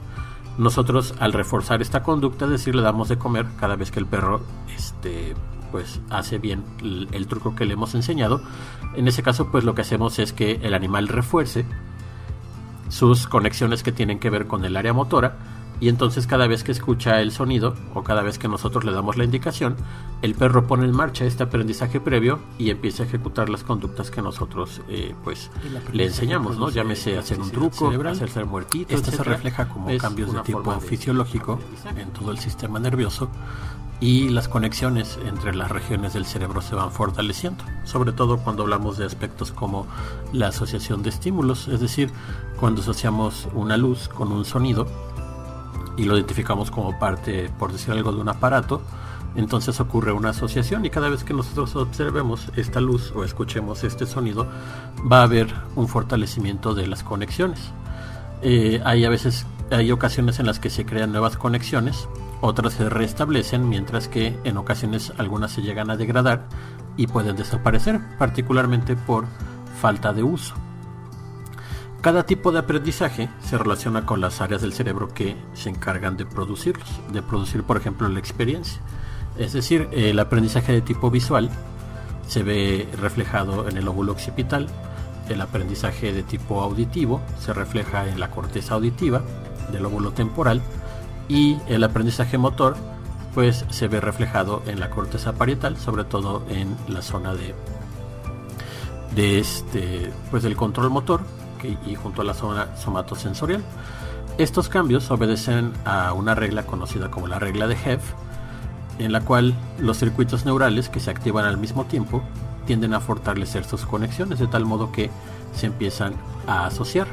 nosotros 0.56 1.14
al 1.18 1.32
reforzar 1.32 1.82
esta 1.82 2.02
conducta, 2.02 2.44
es 2.44 2.52
decir, 2.52 2.74
le 2.74 2.82
damos 2.82 3.08
de 3.08 3.18
comer 3.18 3.46
cada 3.58 3.76
vez 3.76 3.90
que 3.90 3.98
el 3.98 4.06
perro 4.06 4.40
este, 4.74 5.34
pues 5.74 6.00
hace 6.08 6.38
bien 6.38 6.62
el, 7.10 7.26
truco 7.26 7.56
que 7.56 7.64
le 7.64 7.72
hemos 7.72 7.96
enseñado. 7.96 8.40
En 8.94 9.08
ese 9.08 9.24
caso, 9.24 9.50
pues 9.50 9.64
lo 9.64 9.74
que 9.74 9.80
hacemos 9.80 10.20
es 10.20 10.32
que 10.32 10.60
el 10.62 10.72
animal 10.72 11.08
refuerce 11.08 11.64
sus 12.88 13.26
conexiones 13.26 13.82
que 13.82 13.90
tienen 13.90 14.20
que 14.20 14.30
ver 14.30 14.46
con 14.46 14.64
el 14.64 14.76
área 14.76 14.92
motora 14.92 15.36
y 15.80 15.88
entonces 15.88 16.28
cada 16.28 16.46
vez 16.46 16.62
que 16.62 16.70
escucha 16.70 17.20
el 17.20 17.32
sonido 17.32 17.74
o 17.92 18.04
cada 18.04 18.22
vez 18.22 18.38
que 18.38 18.46
nosotros 18.46 18.84
le 18.84 18.92
damos 18.92 19.16
la 19.16 19.24
indicación, 19.24 19.74
el 20.22 20.36
perro 20.36 20.68
pone 20.68 20.84
en 20.84 20.92
marcha 20.92 21.24
este 21.24 21.42
aprendizaje 21.42 22.00
previo 22.00 22.38
y 22.56 22.70
empieza 22.70 23.02
a 23.02 23.06
ejecutar 23.06 23.48
las 23.48 23.64
conductas 23.64 24.12
que 24.12 24.22
nosotros 24.22 24.80
eh, 24.88 25.12
pues 25.24 25.50
le 25.92 26.04
enseñamos, 26.04 26.56
¿no? 26.56 26.70
Llámese 26.70 27.18
hacer 27.18 27.40
un 27.40 27.50
truco, 27.50 27.90
hacerse 28.06 28.38
el 28.38 28.46
muertito. 28.46 28.94
Esto 28.94 29.10
se 29.10 29.24
refleja 29.24 29.68
como 29.68 29.88
cambios 29.98 30.32
de 30.32 30.40
tipo 30.42 30.78
fisiológico 30.78 31.58
en 31.96 32.10
todo 32.10 32.30
el 32.30 32.38
sistema 32.38 32.78
nervioso 32.78 33.28
y 34.04 34.28
las 34.28 34.48
conexiones 34.48 35.18
entre 35.24 35.54
las 35.54 35.70
regiones 35.70 36.12
del 36.12 36.26
cerebro 36.26 36.60
se 36.60 36.74
van 36.74 36.92
fortaleciendo, 36.92 37.64
sobre 37.84 38.12
todo 38.12 38.36
cuando 38.36 38.62
hablamos 38.62 38.98
de 38.98 39.06
aspectos 39.06 39.50
como 39.50 39.86
la 40.30 40.48
asociación 40.48 41.02
de 41.02 41.08
estímulos, 41.08 41.68
es 41.68 41.80
decir, 41.80 42.10
cuando 42.60 42.82
asociamos 42.82 43.48
una 43.54 43.78
luz 43.78 44.08
con 44.08 44.30
un 44.30 44.44
sonido, 44.44 44.86
y 45.96 46.04
lo 46.04 46.18
identificamos 46.18 46.70
como 46.70 46.98
parte, 46.98 47.50
por 47.58 47.72
decir 47.72 47.92
algo, 47.92 48.12
de 48.12 48.20
un 48.20 48.28
aparato, 48.28 48.82
entonces 49.36 49.80
ocurre 49.80 50.12
una 50.12 50.30
asociación 50.30 50.84
y 50.84 50.90
cada 50.90 51.08
vez 51.08 51.24
que 51.24 51.32
nosotros 51.32 51.74
observemos 51.74 52.48
esta 52.56 52.82
luz 52.82 53.10
o 53.16 53.24
escuchemos 53.24 53.84
este 53.84 54.04
sonido, 54.04 54.46
va 55.10 55.20
a 55.20 55.22
haber 55.22 55.48
un 55.76 55.88
fortalecimiento 55.88 56.74
de 56.74 56.88
las 56.88 57.02
conexiones. 57.02 57.70
Eh, 58.42 58.82
hay 58.84 59.06
a 59.06 59.08
veces, 59.08 59.46
hay 59.70 59.90
ocasiones 59.92 60.40
en 60.40 60.44
las 60.44 60.58
que 60.58 60.68
se 60.68 60.84
crean 60.84 61.10
nuevas 61.10 61.38
conexiones, 61.38 62.06
otras 62.44 62.74
se 62.74 62.88
restablecen, 62.88 63.68
mientras 63.68 64.06
que 64.06 64.38
en 64.44 64.58
ocasiones 64.58 65.12
algunas 65.16 65.50
se 65.50 65.62
llegan 65.62 65.90
a 65.90 65.96
degradar 65.96 66.46
y 66.96 67.06
pueden 67.06 67.36
desaparecer, 67.36 68.00
particularmente 68.18 68.96
por 68.96 69.24
falta 69.80 70.12
de 70.12 70.22
uso. 70.22 70.54
Cada 72.02 72.26
tipo 72.26 72.52
de 72.52 72.58
aprendizaje 72.58 73.30
se 73.42 73.56
relaciona 73.56 74.04
con 74.04 74.20
las 74.20 74.42
áreas 74.42 74.60
del 74.60 74.74
cerebro 74.74 75.08
que 75.08 75.36
se 75.54 75.70
encargan 75.70 76.18
de 76.18 76.26
producirlos, 76.26 76.88
de 77.10 77.22
producir 77.22 77.62
por 77.62 77.78
ejemplo 77.78 78.08
la 78.10 78.18
experiencia. 78.18 78.82
Es 79.38 79.54
decir, 79.54 79.88
el 79.92 80.18
aprendizaje 80.18 80.72
de 80.72 80.82
tipo 80.82 81.10
visual 81.10 81.48
se 82.28 82.42
ve 82.42 82.86
reflejado 83.00 83.68
en 83.70 83.78
el 83.78 83.88
óvulo 83.88 84.12
occipital, 84.12 84.66
el 85.30 85.40
aprendizaje 85.40 86.12
de 86.12 86.22
tipo 86.22 86.60
auditivo 86.60 87.22
se 87.40 87.54
refleja 87.54 88.06
en 88.06 88.20
la 88.20 88.30
corteza 88.30 88.74
auditiva 88.74 89.22
del 89.72 89.86
óvulo 89.86 90.12
temporal 90.12 90.60
y 91.28 91.58
el 91.68 91.84
aprendizaje 91.84 92.38
motor 92.38 92.76
pues 93.34 93.64
se 93.70 93.88
ve 93.88 94.00
reflejado 94.00 94.62
en 94.66 94.78
la 94.78 94.90
corteza 94.90 95.32
parietal, 95.32 95.76
sobre 95.76 96.04
todo 96.04 96.44
en 96.48 96.76
la 96.88 97.02
zona 97.02 97.34
de, 97.34 97.54
este 99.38 100.12
pues 100.30 100.42
del 100.42 100.56
control 100.56 100.90
motor 100.90 101.20
y 101.86 101.94
junto 101.94 102.22
a 102.22 102.24
la 102.24 102.34
zona 102.34 102.76
somatosensorial. 102.76 103.62
Estos 104.36 104.68
cambios 104.68 105.10
obedecen 105.10 105.72
a 105.84 106.12
una 106.12 106.34
regla 106.34 106.64
conocida 106.66 107.10
como 107.10 107.26
la 107.26 107.38
regla 107.38 107.66
de 107.66 107.76
Hebb, 107.76 108.00
en 108.98 109.12
la 109.12 109.20
cual 109.20 109.54
los 109.78 109.98
circuitos 109.98 110.44
neurales 110.44 110.88
que 110.88 111.00
se 111.00 111.10
activan 111.10 111.44
al 111.44 111.56
mismo 111.56 111.84
tiempo 111.84 112.22
tienden 112.66 112.94
a 112.94 113.00
fortalecer 113.00 113.64
sus 113.64 113.86
conexiones 113.86 114.38
de 114.38 114.46
tal 114.46 114.64
modo 114.64 114.92
que 114.92 115.10
se 115.54 115.66
empiezan 115.66 116.14
a 116.46 116.66
asociar. 116.66 117.06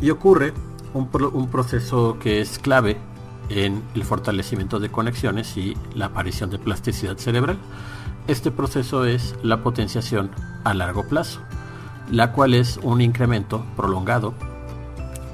Y 0.00 0.10
ocurre 0.10 0.54
un 0.94 1.48
proceso 1.50 2.16
que 2.18 2.40
es 2.40 2.58
clave 2.58 2.96
en 3.48 3.82
el 3.94 4.04
fortalecimiento 4.04 4.78
de 4.80 4.90
conexiones 4.90 5.56
y 5.56 5.76
la 5.94 6.06
aparición 6.06 6.50
de 6.50 6.58
plasticidad 6.58 7.16
cerebral. 7.16 7.58
Este 8.26 8.50
proceso 8.50 9.04
es 9.04 9.36
la 9.42 9.62
potenciación 9.62 10.30
a 10.64 10.74
largo 10.74 11.06
plazo 11.08 11.40
la 12.10 12.32
cual 12.32 12.54
es 12.54 12.78
un 12.82 13.00
incremento 13.00 13.64
prolongado 13.76 14.34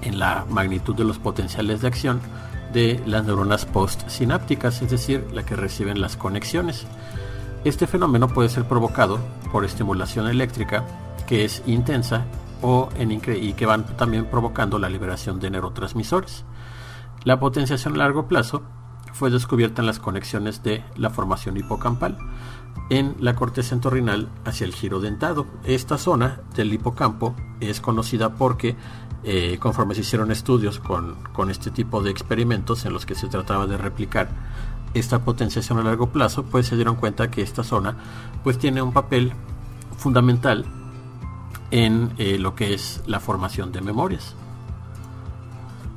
en 0.02 0.18
la 0.18 0.44
magnitud 0.48 0.94
de 0.94 1.04
los 1.04 1.18
potenciales 1.18 1.82
de 1.82 1.88
acción 1.88 2.20
de 2.72 3.00
las 3.06 3.24
neuronas 3.24 3.66
postsinápticas, 3.66 4.80
es 4.80 4.90
decir, 4.90 5.26
la 5.32 5.44
que 5.44 5.56
reciben 5.56 6.00
las 6.00 6.16
conexiones. 6.16 6.86
Este 7.64 7.86
fenómeno 7.86 8.28
puede 8.28 8.48
ser 8.48 8.64
provocado 8.64 9.18
por 9.52 9.64
estimulación 9.64 10.26
eléctrica 10.26 10.84
que 11.26 11.44
es 11.44 11.62
intensa 11.66 12.24
o 12.62 12.88
en 12.96 13.12
y 13.12 13.52
que 13.52 13.66
van 13.66 13.84
también 13.96 14.24
provocando 14.24 14.78
la 14.78 14.88
liberación 14.88 15.38
de 15.38 15.50
neurotransmisores. 15.50 16.44
La 17.24 17.38
potenciación 17.38 17.94
a 17.94 17.98
largo 17.98 18.26
plazo 18.26 18.62
fue 19.12 19.30
descubierta 19.30 19.82
en 19.82 19.86
las 19.86 20.00
conexiones 20.00 20.62
de 20.62 20.84
la 20.96 21.10
formación 21.10 21.56
hipocampal, 21.56 22.18
en 22.90 23.14
la 23.20 23.36
corteza 23.36 23.74
entorrinal 23.74 24.28
hacia 24.44 24.64
el 24.64 24.74
giro 24.74 25.00
dentado. 25.00 25.46
Esta 25.64 25.98
zona 25.98 26.40
del 26.56 26.72
hipocampo 26.72 27.36
es 27.60 27.80
conocida 27.80 28.34
porque 28.34 28.76
eh, 29.22 29.58
conforme 29.60 29.94
se 29.94 30.00
hicieron 30.00 30.32
estudios 30.32 30.80
con, 30.80 31.16
con, 31.32 31.48
este 31.50 31.70
tipo 31.70 32.02
de 32.02 32.10
experimentos 32.10 32.84
en 32.86 32.92
los 32.92 33.06
que 33.06 33.14
se 33.14 33.28
trataba 33.28 33.66
de 33.68 33.76
replicar 33.76 34.28
esta 34.94 35.20
potenciación 35.20 35.78
a 35.78 35.84
largo 35.84 36.10
plazo, 36.10 36.42
pues 36.42 36.66
se 36.66 36.74
dieron 36.74 36.96
cuenta 36.96 37.30
que 37.30 37.42
esta 37.42 37.62
zona 37.62 37.96
pues 38.42 38.58
tiene 38.58 38.82
un 38.82 38.92
papel 38.92 39.32
fundamental 39.96 40.66
en 41.70 42.12
eh, 42.18 42.38
lo 42.38 42.56
que 42.56 42.74
es 42.74 43.02
la 43.06 43.20
formación 43.20 43.70
de 43.70 43.80
memorias. 43.80 44.34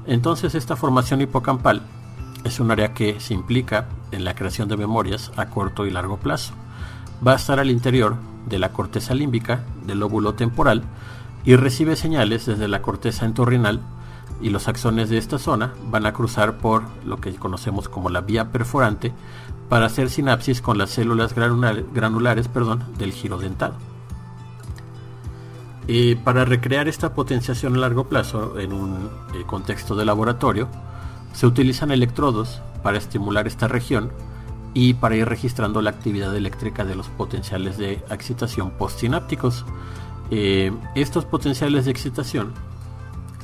Entonces 0.08 0.56
esta 0.56 0.76
formación 0.76 1.22
hipocampal 1.22 1.82
es 2.44 2.60
un 2.60 2.72
área 2.72 2.94
que 2.94 3.20
se 3.20 3.34
implica 3.34 3.88
en 4.12 4.24
la 4.24 4.36
creación 4.36 4.70
de 4.70 4.78
memorias 4.78 5.32
a 5.36 5.48
corto 5.48 5.86
y 5.86 5.92
largo 5.92 6.18
plazo 6.18 6.54
va 7.26 7.34
a 7.34 7.36
estar 7.36 7.60
al 7.60 7.72
interior 7.72 8.18
de 8.46 8.60
la 8.60 8.72
corteza 8.72 9.14
límbica 9.14 9.64
del 9.86 10.00
lóbulo 10.00 10.34
temporal 10.36 10.84
y 11.44 11.56
recibe 11.56 11.96
señales 11.96 12.46
desde 12.46 12.68
la 12.68 12.82
corteza 12.82 13.26
entorrinal 13.26 13.82
y 14.42 14.50
los 14.50 14.68
axones 14.68 15.10
de 15.10 15.18
esta 15.18 15.40
zona 15.40 15.74
van 15.90 16.06
a 16.06 16.14
cruzar 16.14 16.58
por 16.58 16.84
lo 17.06 17.18
que 17.18 17.34
conocemos 17.36 17.88
como 17.88 18.10
la 18.10 18.22
vía 18.22 18.52
perforante 18.52 19.14
para 19.70 19.86
hacer 19.86 20.10
sinapsis 20.10 20.62
con 20.62 20.78
las 20.78 20.92
células 20.92 21.34
granulares, 21.34 22.50
del 22.98 23.14
giro 23.14 23.38
dentado. 23.38 23.95
Para 26.24 26.46
recrear 26.46 26.88
esta 26.88 27.14
potenciación 27.14 27.76
a 27.76 27.78
largo 27.78 28.06
plazo 28.06 28.60
en 28.60 28.74
un 28.74 29.12
eh, 29.36 29.44
contexto 29.46 29.96
de 29.96 30.04
laboratorio, 30.04 30.68
se 31.34 31.46
utilizan 31.46 31.92
electrodos 31.92 32.60
para 32.82 32.98
estimular 32.98 33.46
esta 33.46 33.68
región 33.68 34.12
y 34.74 34.96
para 34.96 35.16
ir 35.16 35.30
registrando 35.30 35.84
la 35.84 35.92
actividad 35.92 36.36
eléctrica 36.36 36.86
de 36.86 36.96
los 36.96 37.08
potenciales 37.10 37.78
de 37.78 38.04
excitación 38.10 38.72
postsinápticos. 38.72 39.64
Eh, 40.32 40.72
estos 40.96 41.24
potenciales 41.24 41.86
de 41.86 41.92
excitación 41.92 42.52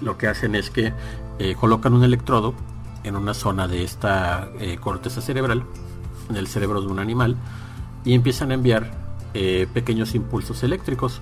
lo 0.02 0.18
que 0.18 0.28
hacen 0.28 0.56
es 0.56 0.72
que 0.72 0.94
eh, 1.38 1.56
colocan 1.60 1.94
un 1.94 2.04
electrodo 2.04 2.56
en 3.04 3.16
una 3.16 3.36
zona 3.36 3.68
de 3.68 3.84
esta 3.84 4.50
corteza 4.80 5.22
cerebral, 5.22 5.64
en 6.30 6.38
el 6.38 6.48
cerebro 6.48 6.82
de 6.82 6.88
un 6.88 6.98
animal, 6.98 7.36
y 8.04 8.16
empiezan 8.16 8.50
a 8.50 8.56
enviar 8.56 8.92
pequeños 9.74 10.14
impulsos 10.16 10.64
eléctricos. 10.64 11.22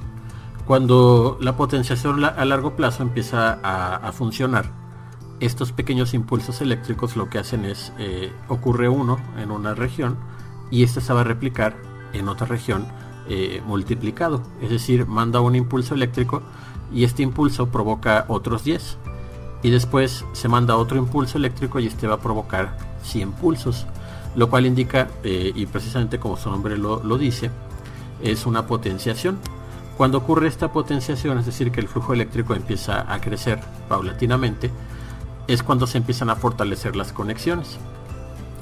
Cuando 0.69 1.39
la 1.41 1.57
potenciación 1.57 2.23
a 2.23 2.45
largo 2.45 2.75
plazo 2.75 3.01
empieza 3.01 3.53
a 3.63 4.11
funcionar, 4.11 4.71
estos 5.39 5.71
pequeños 5.71 6.13
impulsos 6.13 6.61
eléctricos 6.61 7.15
lo 7.15 7.27
que 7.27 7.39
hacen 7.39 7.65
es, 7.65 7.91
eh, 7.97 8.31
ocurre 8.49 8.87
uno 8.87 9.17
en 9.39 9.49
una 9.49 9.73
región 9.73 10.15
y 10.69 10.83
este 10.83 11.01
se 11.01 11.11
va 11.11 11.21
a 11.21 11.23
replicar 11.23 11.75
en 12.13 12.27
otra 12.27 12.45
región 12.45 12.85
eh, 13.27 13.63
multiplicado. 13.65 14.43
Es 14.61 14.69
decir, 14.69 15.07
manda 15.07 15.41
un 15.41 15.55
impulso 15.55 15.95
eléctrico 15.95 16.43
y 16.93 17.03
este 17.03 17.23
impulso 17.23 17.69
provoca 17.69 18.25
otros 18.27 18.63
10. 18.63 18.99
Y 19.63 19.71
después 19.71 20.23
se 20.33 20.49
manda 20.49 20.77
otro 20.77 20.99
impulso 20.99 21.39
eléctrico 21.39 21.79
y 21.79 21.87
este 21.87 22.05
va 22.05 22.13
a 22.13 22.19
provocar 22.19 22.77
100 23.01 23.31
pulsos. 23.31 23.87
Lo 24.35 24.51
cual 24.51 24.67
indica, 24.67 25.07
eh, 25.23 25.51
y 25.55 25.65
precisamente 25.65 26.19
como 26.19 26.37
su 26.37 26.51
nombre 26.51 26.77
lo, 26.77 27.03
lo 27.03 27.17
dice, 27.17 27.49
es 28.21 28.45
una 28.45 28.67
potenciación. 28.67 29.39
Cuando 29.99 30.19
ocurre 30.19 30.47
esta 30.47 30.71
potenciación, 30.71 31.39
es 31.39 31.45
decir, 31.45 31.73
que 31.73 31.81
el 31.81 31.89
flujo 31.89 32.13
eléctrico 32.13 32.55
empieza 32.55 33.13
a 33.13 33.19
crecer 33.19 33.59
paulatinamente, 33.89 34.71
es 35.45 35.61
cuando 35.61 35.87
se 35.87 35.97
empiezan 35.97 36.29
a 36.29 36.37
fortalecer 36.37 36.95
las 36.95 37.11
conexiones. 37.11 37.77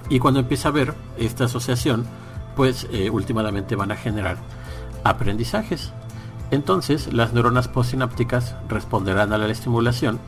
Y 0.10 0.18
cuando 0.18 0.40
empieza 0.40 0.70
a 0.70 0.72
haber 0.72 0.96
esta 1.16 1.44
asociación, 1.44 2.08
pues 2.56 2.88
eh, 2.92 3.12
últimamente 3.12 3.76
van 3.76 3.92
a 3.92 3.96
generar 3.96 4.38
aprendizajes. 5.04 5.94
Entonces 6.50 7.14
las 7.14 7.34
neuronas 7.34 7.68
postsinápticas 7.68 8.56
responderán 8.68 9.32
a 9.32 9.38
la 9.38 9.48
estimulación 9.48 10.20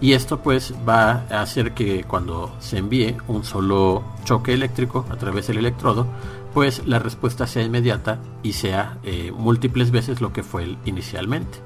y 0.00 0.14
esto 0.14 0.40
pues 0.40 0.72
va 0.88 1.24
a 1.30 1.42
hacer 1.42 1.74
que 1.74 2.04
cuando 2.04 2.50
se 2.60 2.78
envíe 2.78 3.16
un 3.28 3.44
solo 3.44 4.02
choque 4.24 4.54
eléctrico 4.54 5.04
a 5.10 5.16
través 5.16 5.48
del 5.48 5.58
electrodo, 5.58 6.06
pues 6.54 6.86
la 6.86 6.98
respuesta 6.98 7.46
sea 7.46 7.64
inmediata 7.64 8.20
y 8.42 8.54
sea 8.54 8.98
eh, 9.02 9.32
múltiples 9.36 9.90
veces 9.90 10.20
lo 10.20 10.32
que 10.32 10.42
fue 10.42 10.78
inicialmente 10.84 11.58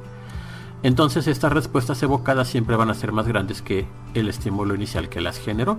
entonces 0.82 1.26
estas 1.26 1.52
respuestas 1.52 2.02
evocadas 2.02 2.48
siempre 2.48 2.76
van 2.76 2.90
a 2.90 2.94
ser 2.94 3.12
más 3.12 3.26
grandes 3.26 3.62
que 3.62 3.86
el 4.14 4.28
estímulo 4.28 4.74
inicial 4.74 5.08
que 5.08 5.20
las 5.20 5.38
generó. 5.38 5.78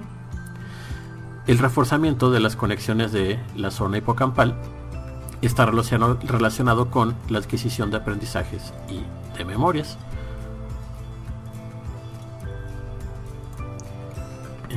El 1.48 1.58
reforzamiento 1.58 2.32
de 2.32 2.42
las 2.42 2.56
conexiones 2.56 3.12
de 3.12 3.39
la 3.56 3.72
zona 3.72 3.98
hipocampal 3.98 4.56
está 5.42 5.66
relacionado 5.66 6.92
con 6.92 7.16
la 7.30 7.39
adquisición 7.39 7.92
de 7.92 7.98
aprendizajes 7.98 8.74
y 8.89 9.01
de 9.38 9.46
memorias. 9.46 9.98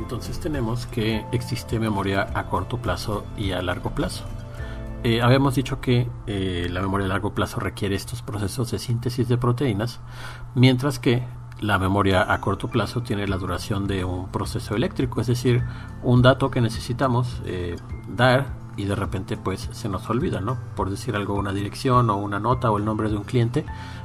Entonces 0.03 0.41
tenemos 0.41 0.87
que 0.87 1.25
existe 1.31 1.79
memoria 1.79 2.27
a 2.35 2.49
corto 2.49 2.79
plazo 2.79 3.25
y 3.37 3.53
a 3.53 3.63
largo 3.63 3.91
plazo. 3.91 4.25
Eh, 5.05 5.23
habíamos 5.23 5.55
dicho 5.55 5.81
que 5.81 6.09
eh, 6.27 6.67
la 6.71 6.81
memoria 6.81 7.07
a 7.07 7.09
largo 7.09 7.35
plazo 7.35 7.61
requiere 7.61 7.95
estos 7.95 8.21
procesos 8.21 8.73
de 8.73 8.81
síntesis 8.81 9.29
de 9.29 9.39
proteínas, 9.39 10.01
mientras 10.57 10.99
que 10.99 11.23
la 11.61 11.79
memoria 11.79 12.33
a 12.33 12.41
corto 12.41 12.67
plazo 12.67 13.03
tiene 13.03 13.29
la 13.29 13.37
duración 13.37 13.87
de 13.87 14.05
un 14.05 14.29
proceso 14.29 14.75
eléctrico, 14.75 15.21
es 15.21 15.29
decir, 15.29 15.63
un 16.03 16.21
dato 16.21 16.51
que 16.51 16.61
necesitamos 16.61 17.41
eh, 17.47 17.77
dar 18.09 18.47
y 18.77 18.85
de 18.85 18.97
repente 18.97 19.37
pues 19.37 19.69
se 19.71 19.89
nos 19.89 20.11
olvida, 20.11 20.41
¿no? 20.41 20.59
Por 20.75 20.91
decir 20.91 21.15
algo, 21.15 21.35
una 21.35 21.53
dirección 21.53 22.11
o 22.11 22.17
una 22.17 22.41
nota 22.41 22.73
o 22.73 22.79
el 22.79 22.85
nombre 22.85 23.09
de 23.09 23.17
un 23.17 23.23
cliente, 23.23 23.65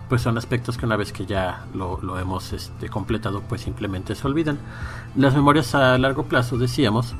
pues 0.09 0.21
son 0.21 0.37
aspectos 0.37 0.77
que 0.77 0.85
una 0.85 0.95
vez 0.95 1.11
que 1.11 1.25
ya 1.25 1.65
lo, 1.73 1.99
lo 2.01 2.19
hemos 2.19 2.53
este, 2.53 2.89
completado 2.89 3.41
pues 3.41 3.61
simplemente 3.61 4.15
se 4.15 4.27
olvidan. 4.27 4.59
Las 5.15 5.35
memorias 5.35 5.75
a 5.75 5.97
largo 5.97 6.23
plazo, 6.23 6.57
decíamos, 6.57 7.15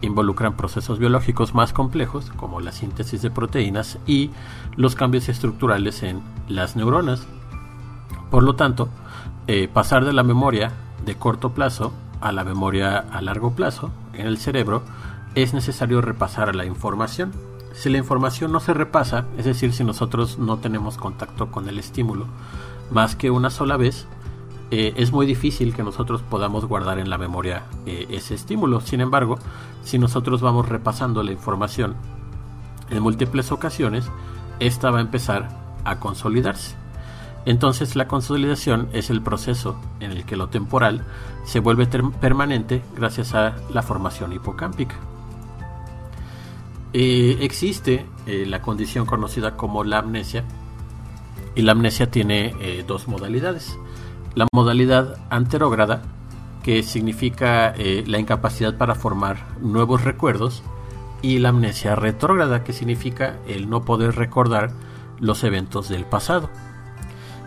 involucran 0.00 0.56
procesos 0.56 0.98
biológicos 0.98 1.54
más 1.54 1.72
complejos 1.72 2.30
como 2.36 2.60
la 2.60 2.72
síntesis 2.72 3.22
de 3.22 3.30
proteínas 3.30 3.98
y 4.06 4.30
los 4.76 4.94
cambios 4.94 5.28
estructurales 5.28 6.02
en 6.02 6.22
las 6.48 6.76
neuronas. 6.76 7.26
Por 8.30 8.42
lo 8.42 8.54
tanto, 8.54 8.88
eh, 9.46 9.68
pasar 9.72 10.04
de 10.04 10.12
la 10.12 10.22
memoria 10.22 10.72
de 11.04 11.16
corto 11.16 11.50
plazo 11.50 11.92
a 12.20 12.32
la 12.32 12.44
memoria 12.44 12.98
a 12.98 13.20
largo 13.22 13.52
plazo 13.52 13.90
en 14.12 14.26
el 14.26 14.38
cerebro 14.38 14.82
es 15.34 15.54
necesario 15.54 16.00
repasar 16.00 16.54
la 16.54 16.64
información 16.64 17.32
si 17.72 17.88
la 17.88 17.98
información 17.98 18.52
no 18.52 18.60
se 18.60 18.74
repasa, 18.74 19.26
es 19.38 19.44
decir, 19.44 19.72
si 19.72 19.84
nosotros 19.84 20.38
no 20.38 20.58
tenemos 20.58 20.96
contacto 20.96 21.50
con 21.50 21.68
el 21.68 21.78
estímulo 21.78 22.26
más 22.90 23.16
que 23.16 23.30
una 23.30 23.50
sola 23.50 23.76
vez, 23.76 24.06
eh, 24.70 24.94
es 24.96 25.12
muy 25.12 25.26
difícil 25.26 25.74
que 25.74 25.82
nosotros 25.82 26.22
podamos 26.22 26.66
guardar 26.66 26.98
en 26.98 27.10
la 27.10 27.18
memoria 27.18 27.64
eh, 27.86 28.06
ese 28.10 28.34
estímulo. 28.34 28.80
Sin 28.80 29.00
embargo, 29.00 29.38
si 29.82 29.98
nosotros 29.98 30.40
vamos 30.40 30.68
repasando 30.68 31.22
la 31.22 31.32
información 31.32 31.94
en 32.90 33.02
múltiples 33.02 33.52
ocasiones, 33.52 34.10
esta 34.60 34.90
va 34.90 34.98
a 34.98 35.02
empezar 35.02 35.48
a 35.84 35.98
consolidarse. 35.98 36.76
Entonces 37.46 37.96
la 37.96 38.06
consolidación 38.06 38.88
es 38.92 39.10
el 39.10 39.22
proceso 39.22 39.76
en 39.98 40.10
el 40.10 40.24
que 40.24 40.36
lo 40.36 40.48
temporal 40.48 41.04
se 41.44 41.60
vuelve 41.60 41.86
permanente 41.86 42.82
gracias 42.94 43.34
a 43.34 43.56
la 43.72 43.82
formación 43.82 44.32
hipocámpica. 44.32 44.96
Eh, 46.92 47.38
existe 47.42 48.04
eh, 48.26 48.44
la 48.46 48.62
condición 48.62 49.06
conocida 49.06 49.56
como 49.56 49.84
la 49.84 49.98
amnesia 49.98 50.44
y 51.54 51.62
la 51.62 51.72
amnesia 51.72 52.10
tiene 52.10 52.54
eh, 52.60 52.84
dos 52.86 53.06
modalidades. 53.06 53.78
La 54.34 54.46
modalidad 54.52 55.18
anterógrada, 55.30 56.02
que 56.62 56.82
significa 56.82 57.74
la 58.06 58.18
incapacidad 58.18 58.76
para 58.76 58.94
formar 58.94 59.38
nuevos 59.60 60.04
recuerdos, 60.04 60.62
y 61.20 61.38
la 61.38 61.48
amnesia 61.48 61.96
retrógrada, 61.96 62.62
que 62.62 62.72
significa 62.72 63.38
el 63.48 63.68
no 63.68 63.82
poder 63.82 64.14
recordar 64.14 64.70
los 65.18 65.42
eventos 65.42 65.88
del 65.88 66.04
pasado. 66.04 66.48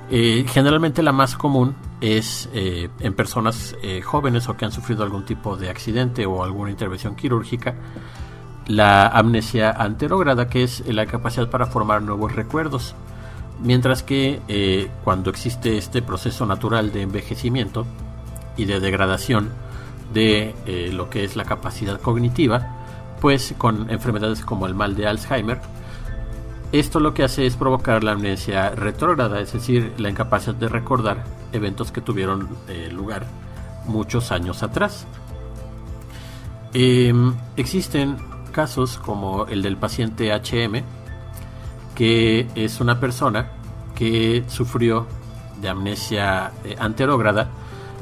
generalmente 0.09 1.03
la 1.03 1.13
más 1.13 1.37
común 1.37 1.75
es 2.01 2.49
en 2.53 3.13
personas 3.13 3.77
jóvenes 4.03 4.49
o 4.49 4.57
que 4.57 4.65
han 4.65 4.73
sufrido 4.73 5.03
algún 5.03 5.23
tipo 5.23 5.55
de 5.55 5.69
accidente 5.69 6.25
o 6.25 6.43
alguna 6.43 6.71
intervención 6.71 7.15
quirúrgica 7.15 7.75
la 8.67 9.07
amnesia 9.07 9.71
anterógrada, 9.71 10.47
que 10.47 10.63
es 10.63 10.83
la 10.87 11.05
capacidad 11.05 11.49
para 11.49 11.65
formar 11.65 12.01
nuevos 12.01 12.35
recuerdos. 12.35 12.95
Mientras 13.61 14.03
que 14.03 14.41
eh, 14.47 14.89
cuando 15.03 15.29
existe 15.29 15.77
este 15.77 16.01
proceso 16.01 16.45
natural 16.45 16.91
de 16.91 17.01
envejecimiento 17.03 17.85
y 18.57 18.65
de 18.65 18.79
degradación 18.79 19.49
de 20.13 20.53
eh, 20.65 20.91
lo 20.93 21.09
que 21.09 21.23
es 21.23 21.35
la 21.35 21.45
capacidad 21.45 21.99
cognitiva, 21.99 22.79
pues 23.21 23.53
con 23.57 23.89
enfermedades 23.89 24.41
como 24.41 24.67
el 24.67 24.75
mal 24.75 24.95
de 24.95 25.07
Alzheimer, 25.07 25.61
esto 26.73 26.99
lo 26.99 27.13
que 27.13 27.23
hace 27.23 27.45
es 27.45 27.55
provocar 27.55 28.03
la 28.03 28.13
amnesia 28.13 28.71
retrógrada, 28.71 29.39
es 29.39 29.53
decir, 29.53 29.93
la 29.97 30.09
incapacidad 30.09 30.55
de 30.55 30.67
recordar 30.67 31.23
eventos 31.51 31.91
que 31.91 32.01
tuvieron 32.01 32.49
eh, 32.67 32.89
lugar 32.91 33.27
muchos 33.85 34.31
años 34.31 34.63
atrás. 34.63 35.05
Em, 36.73 37.35
existen 37.55 38.17
casos 38.53 38.97
como 38.97 39.47
el 39.47 39.61
del 39.61 39.75
paciente 39.75 40.31
HM, 40.31 40.83
que 41.95 42.47
es 42.55 42.79
una 42.79 43.01
persona 43.01 43.51
que 43.95 44.45
sufrió 44.47 45.05
de 45.61 45.67
amnesia 45.69 46.51
eh, 46.63 46.77
anterógrada 46.79 47.49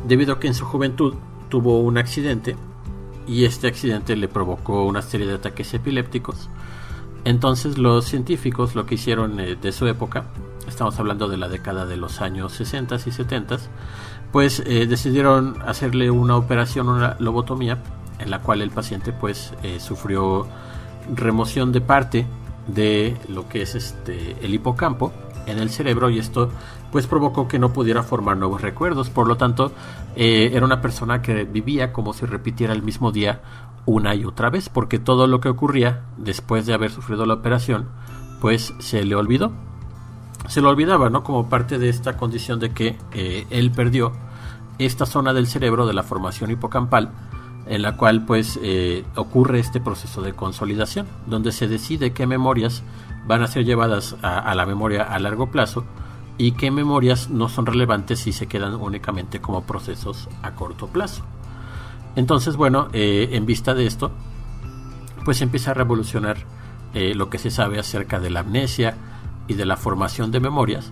debido 0.08 0.34
a 0.34 0.39
que 0.39 0.48
en 0.48 0.53
su 0.53 0.65
juventud 0.65 1.15
tuvo 1.50 1.79
un 1.81 1.98
accidente 1.98 2.55
y 3.27 3.46
este 3.46 3.67
accidente 3.67 4.15
le 4.15 4.27
provocó 4.27 4.86
una 4.86 5.01
serie 5.01 5.27
de 5.27 5.36
ataques 5.36 5.74
epilépticos. 5.74 6.50
Entonces 7.24 7.77
los 7.77 8.05
científicos 8.05 8.75
lo 8.75 8.86
que 8.86 8.96
hicieron 8.96 9.39
eh, 9.39 9.55
de 9.55 9.72
su 9.72 9.88
época, 9.88 10.25
estamos 10.67 11.00
hablando 11.00 11.27
de 11.27 11.38
la 11.38 11.50
década 11.50 11.86
de 11.86 11.98
los 11.98 12.22
años 12.22 12.53
60 12.53 12.96
y 12.96 13.12
70, 13.12 13.58
pues 14.31 14.63
eh, 14.65 14.88
decidieron 14.88 15.62
hacerle 15.65 16.10
una 16.10 16.36
operación, 16.36 16.89
una 16.89 17.15
lobotomía, 17.20 17.77
en 18.21 18.31
la 18.31 18.41
cual 18.41 18.61
el 18.61 18.71
paciente 18.71 19.11
pues 19.11 19.53
eh, 19.63 19.79
sufrió 19.79 20.47
remoción 21.15 21.71
de 21.71 21.81
parte 21.81 22.25
de 22.67 23.17
lo 23.27 23.49
que 23.49 23.63
es 23.63 23.75
este 23.75 24.37
el 24.41 24.53
hipocampo 24.53 25.11
en 25.47 25.59
el 25.59 25.69
cerebro 25.69 26.09
y 26.09 26.19
esto 26.19 26.51
pues 26.91 27.07
provocó 27.07 27.47
que 27.47 27.57
no 27.57 27.73
pudiera 27.73 28.03
formar 28.03 28.38
nuevos 28.38 28.62
recuerdos. 28.62 29.10
Por 29.10 29.27
lo 29.27 29.38
tanto 29.38 29.71
eh, 30.15 30.51
era 30.53 30.65
una 30.65 30.81
persona 30.81 31.21
que 31.21 31.43
vivía 31.45 31.93
como 31.93 32.13
si 32.13 32.25
repitiera 32.25 32.73
el 32.73 32.84
mismo 32.84 33.12
día 33.12 33.41
una 33.86 34.13
y 34.13 34.25
otra 34.25 34.49
vez 34.49 34.69
porque 34.69 34.99
todo 34.99 35.25
lo 35.27 35.41
que 35.41 35.49
ocurría 35.49 36.03
después 36.17 36.65
de 36.65 36.73
haber 36.73 36.91
sufrido 36.91 37.25
la 37.25 37.36
operación 37.36 37.89
pues 38.39 38.73
se 38.79 39.03
le 39.03 39.15
olvidó. 39.15 39.51
Se 40.47 40.62
lo 40.62 40.69
olvidaba 40.69 41.10
no 41.10 41.23
como 41.23 41.49
parte 41.49 41.77
de 41.77 41.89
esta 41.89 42.17
condición 42.17 42.60
de 42.60 42.71
que 42.71 42.97
eh, 43.13 43.45
él 43.49 43.71
perdió 43.71 44.12
esta 44.79 45.05
zona 45.05 45.34
del 45.34 45.47
cerebro 45.47 45.86
de 45.86 45.93
la 45.93 46.03
formación 46.03 46.51
hipocampal 46.51 47.12
en 47.71 47.81
la 47.81 47.95
cual 47.95 48.25
pues 48.25 48.60
eh, 48.62 49.05
ocurre 49.15 49.60
este 49.60 49.79
proceso 49.79 50.21
de 50.21 50.34
consolidación, 50.34 51.07
donde 51.25 51.53
se 51.53 51.69
decide 51.69 52.12
qué 52.12 52.27
memorias 52.27 52.84
van 53.25 53.43
a 53.43 53.47
ser 53.47 53.63
llevadas 53.63 54.17
a, 54.21 54.53
la 54.55 54.65
memoria 54.65 55.03
a 55.03 55.17
largo 55.19 55.51
plazo 55.51 55.86
y 56.38 56.51
qué 56.51 56.69
memorias 56.69 57.29
no 57.29 57.47
son 57.47 57.65
relevantes 57.65 58.19
si 58.19 58.34
se 58.34 58.47
quedan 58.47 58.75
únicamente 58.75 59.39
como 59.39 59.63
procesos 59.63 60.27
a 60.41 60.51
corto 60.51 60.88
plazo. 60.88 61.23
Entonces, 62.17 62.57
bueno, 62.57 62.89
eh, 62.91 63.29
en 63.31 63.45
vista 63.45 63.73
de 63.73 63.86
esto, 63.86 64.12
pues 65.23 65.41
empieza 65.41 65.71
a 65.71 65.73
revolucionar 65.73 66.39
eh, 66.93 67.15
lo 67.15 67.29
que 67.29 67.38
se 67.38 67.51
sabe 67.51 67.79
acerca 67.79 68.19
de 68.19 68.31
la 68.31 68.41
amnesia 68.41 68.97
y 69.47 69.53
de 69.53 69.65
la 69.65 69.77
formación 69.77 70.29
de 70.31 70.41
memorias, 70.41 70.91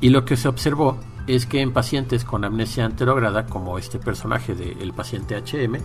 y 0.00 0.08
lo 0.08 0.24
que 0.24 0.36
se 0.36 0.48
observó 0.48 0.98
es 1.28 1.46
que 1.46 1.60
en 1.60 1.72
pacientes 1.72 2.24
con 2.24 2.44
amnesia 2.44 2.84
anterograda, 2.84 3.46
como 3.46 3.78
este 3.78 3.98
personaje 3.98 4.54
del 4.54 4.92
paciente 4.92 5.36
HM, 5.36 5.78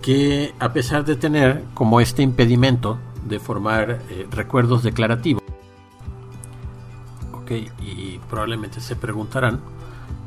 que 0.00 0.54
a 0.58 0.72
pesar 0.72 1.04
de 1.04 1.16
tener 1.16 1.64
como 1.74 2.00
este 2.00 2.22
impedimento 2.22 2.98
de 3.28 3.38
formar 3.38 4.02
eh, 4.10 4.26
recuerdos 4.30 4.82
declarativos, 4.82 5.42
ok, 7.32 7.50
y 7.80 8.18
probablemente 8.30 8.80
se 8.80 8.96
preguntarán 8.96 9.60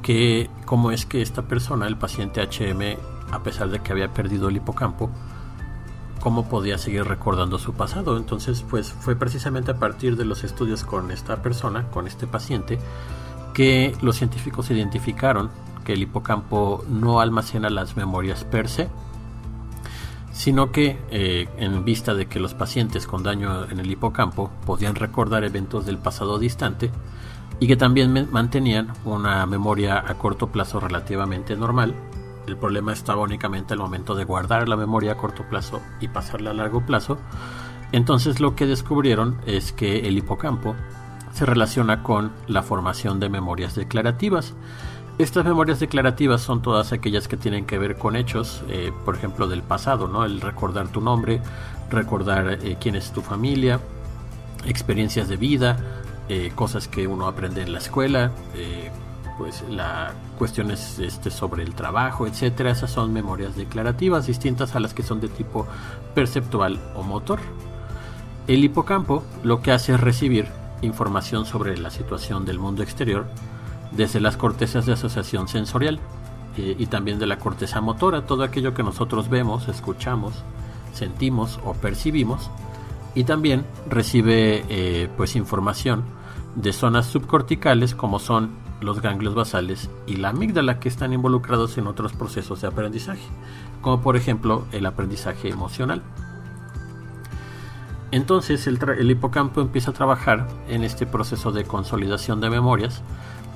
que 0.01 0.49
cómo 0.65 0.91
es 0.91 1.05
que 1.05 1.21
esta 1.21 1.43
persona, 1.43 1.87
el 1.87 1.97
paciente 1.97 2.41
HM, 2.41 2.97
a 3.31 3.41
pesar 3.41 3.69
de 3.69 3.79
que 3.79 3.91
había 3.91 4.13
perdido 4.13 4.49
el 4.49 4.57
hipocampo, 4.57 5.09
cómo 6.19 6.49
podía 6.49 6.77
seguir 6.77 7.03
recordando 7.03 7.59
su 7.59 7.73
pasado. 7.73 8.17
Entonces, 8.17 8.63
pues 8.69 8.91
fue 8.91 9.15
precisamente 9.15 9.71
a 9.71 9.77
partir 9.77 10.15
de 10.15 10.25
los 10.25 10.43
estudios 10.43 10.83
con 10.83 11.11
esta 11.11 11.41
persona, 11.41 11.89
con 11.91 12.07
este 12.07 12.27
paciente, 12.27 12.79
que 13.55 13.95
los 14.01 14.17
científicos 14.17 14.69
identificaron 14.69 15.49
que 15.85 15.93
el 15.93 16.01
hipocampo 16.01 16.83
no 16.89 17.21
almacena 17.21 17.69
las 17.69 17.95
memorias 17.95 18.43
per 18.43 18.67
se, 18.67 18.89
sino 20.33 20.73
que 20.73 20.99
eh, 21.09 21.47
en 21.57 21.85
vista 21.85 22.13
de 22.13 22.25
que 22.25 22.41
los 22.41 22.53
pacientes 22.53 23.07
con 23.07 23.23
daño 23.23 23.63
en 23.69 23.79
el 23.79 23.89
hipocampo 23.89 24.51
podían 24.65 24.95
recordar 24.95 25.45
eventos 25.45 25.85
del 25.85 25.97
pasado 25.97 26.37
distante 26.37 26.91
y 27.61 27.67
que 27.67 27.77
también 27.77 28.27
mantenían 28.29 28.91
una 29.05 29.45
memoria 29.45 30.03
a 30.05 30.15
corto 30.15 30.47
plazo 30.47 30.81
relativamente 30.81 31.55
normal, 31.55 31.95
el 32.47 32.57
problema 32.57 32.91
estaba 32.91 33.21
únicamente 33.21 33.73
al 33.73 33.79
momento 33.79 34.15
de 34.15 34.25
guardar 34.25 34.67
la 34.67 34.75
memoria 34.75 35.13
a 35.13 35.17
corto 35.17 35.43
plazo 35.49 35.81
y 36.01 36.09
pasarla 36.09 36.51
a 36.51 36.53
largo 36.53 36.85
plazo, 36.85 37.17
entonces 37.93 38.41
lo 38.41 38.53
que 38.53 38.65
descubrieron 38.65 39.37
es 39.45 39.71
que 39.71 39.99
el 39.99 40.17
hipocampo 40.17 40.75
se 41.35 41.45
relaciona 41.45 42.01
con 42.01 42.31
la 42.47 42.63
formación 42.63 43.19
de 43.19 43.27
memorias 43.27 43.75
declarativas. 43.75 44.53
Estas 45.17 45.43
memorias 45.43 45.81
declarativas 45.81 46.41
son 46.41 46.61
todas 46.61 46.93
aquellas 46.93 47.27
que 47.27 47.35
tienen 47.35 47.65
que 47.65 47.77
ver 47.77 47.97
con 47.97 48.15
hechos, 48.15 48.63
eh, 48.69 48.93
por 49.03 49.15
ejemplo, 49.15 49.47
del 49.47 49.61
pasado, 49.61 50.07
¿no? 50.07 50.23
El 50.23 50.39
recordar 50.39 50.87
tu 50.87 51.01
nombre, 51.01 51.41
recordar 51.89 52.59
eh, 52.61 52.77
quién 52.79 52.95
es 52.95 53.11
tu 53.11 53.21
familia, 53.21 53.81
experiencias 54.65 55.27
de 55.27 55.35
vida, 55.35 55.77
eh, 56.29 56.53
cosas 56.55 56.87
que 56.87 57.05
uno 57.05 57.27
aprende 57.27 57.61
en 57.61 57.73
la 57.73 57.79
escuela, 57.79 58.31
pues 59.37 59.65
la 59.69 60.13
cuestiones 60.37 60.99
este, 60.99 61.29
sobre 61.29 61.63
el 61.63 61.75
trabajo, 61.75 62.27
etcétera. 62.27 62.71
Esas 62.71 62.91
son 62.91 63.11
memorias 63.11 63.57
declarativas 63.57 64.27
distintas 64.27 64.73
a 64.75 64.79
las 64.79 64.93
que 64.93 65.03
son 65.03 65.19
de 65.19 65.27
tipo 65.27 65.67
perceptual 66.13 66.79
o 66.95 67.03
motor. 67.03 67.39
El 68.47 68.63
hipocampo 68.63 69.23
lo 69.43 69.61
que 69.61 69.73
hace 69.73 69.93
es 69.93 69.99
recibir 69.99 70.47
información 70.81 71.45
sobre 71.45 71.77
la 71.77 71.89
situación 71.89 72.45
del 72.45 72.59
mundo 72.59 72.83
exterior 72.83 73.25
desde 73.91 74.19
las 74.19 74.37
cortezas 74.37 74.85
de 74.85 74.93
asociación 74.93 75.47
sensorial 75.47 75.99
eh, 76.57 76.75
y 76.77 76.85
también 76.87 77.19
de 77.19 77.27
la 77.27 77.37
corteza 77.37 77.81
motora, 77.81 78.25
todo 78.25 78.43
aquello 78.43 78.73
que 78.73 78.83
nosotros 78.83 79.29
vemos, 79.29 79.67
escuchamos, 79.67 80.43
sentimos 80.93 81.59
o 81.65 81.73
percibimos, 81.73 82.49
y 83.13 83.23
también 83.23 83.65
recibe 83.89 84.65
eh, 84.69 85.09
pues 85.15 85.35
información 85.35 86.03
de 86.55 86.73
zonas 86.73 87.05
subcorticales 87.07 87.95
como 87.95 88.19
son 88.19 88.51
los 88.81 89.01
ganglios 89.01 89.35
basales 89.35 89.89
y 90.05 90.17
la 90.17 90.29
amígdala 90.29 90.79
que 90.79 90.89
están 90.89 91.13
involucrados 91.13 91.77
en 91.77 91.87
otros 91.87 92.13
procesos 92.13 92.61
de 92.61 92.67
aprendizaje, 92.67 93.25
como 93.81 94.01
por 94.01 94.15
ejemplo 94.15 94.65
el 94.71 94.85
aprendizaje 94.85 95.49
emocional. 95.49 96.01
Entonces 98.11 98.67
el, 98.67 99.11
hipocampo 99.11 99.61
empieza 99.61 99.91
a 99.91 99.93
trabajar 99.93 100.47
en 100.67 100.83
este 100.83 101.05
proceso 101.05 101.51
de 101.51 101.63
consolidación 101.63 102.39
de 102.39 102.49
memorias 102.49 103.01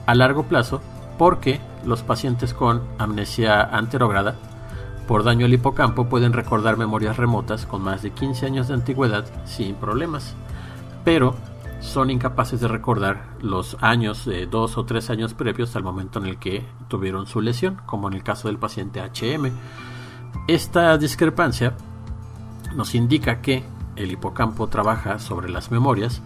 a 0.05 0.15
largo 0.15 0.43
plazo 0.43 0.81
porque 1.17 1.61
los 1.85 2.01
pacientes 2.01 2.53
con 2.53 2.81
amnesia 2.97 3.61
anterograda 3.61 4.35
por 5.07 5.23
daño 5.23 5.45
al 5.45 5.53
hipocampo 5.53 6.07
pueden 6.07 6.33
recordar 6.33 6.77
memorias 6.77 7.17
remotas 7.17 7.65
con 7.65 7.81
más 7.81 8.01
de 8.01 8.11
15 8.11 8.45
años 8.45 8.67
de 8.67 8.75
antigüedad 8.75 9.25
sin 9.45 9.75
problemas, 9.75 10.35
pero 11.03 11.35
son 11.79 12.09
incapaces 12.09 12.59
de 12.59 12.67
recordar 12.67 13.23
los 13.41 13.77
años, 13.81 14.25
de 14.25 14.45
dos 14.45 14.77
o 14.77 14.85
tres 14.85 15.09
años 15.09 15.33
previos 15.33 15.75
al 15.75 15.83
momento 15.83 16.19
en 16.19 16.25
el 16.25 16.37
que 16.37 16.65
tuvieron 16.89 17.25
su 17.25 17.41
lesión, 17.41 17.81
como 17.85 18.07
en 18.07 18.13
el 18.15 18.23
caso 18.23 18.49
del 18.49 18.57
paciente 18.57 19.01
HM. 19.01 19.51
Esta 20.47 20.97
discrepancia 20.97 21.73
nos 22.75 22.95
indica 22.95 23.41
que 23.41 23.63
el 23.99 24.11
hipocampo 24.11 24.67
trabaja 24.67 25.19
sobre 25.19 25.49
las 25.49 25.71
memorias, 25.71 26.21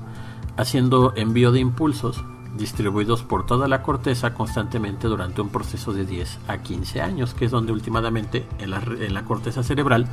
haciendo 0.56 1.14
envío 1.16 1.52
de 1.52 1.60
impulsos 1.60 2.24
distribuidos 2.56 3.24
por 3.24 3.46
toda 3.48 3.68
la 3.68 3.82
corteza 3.82 4.36
constantemente 4.36 5.08
durante 5.08 5.42
un 5.42 5.50
proceso 5.50 5.92
de 5.92 6.06
10 6.06 6.40
a 6.48 6.60
15 6.60 7.02
años, 7.02 7.34
que 7.34 7.46
es 7.46 7.52
donde 7.52 7.74
últimamente 7.74 8.46
en 8.60 8.70
la, 8.70 9.24
corteza 9.24 9.64
cerebral 9.64 10.08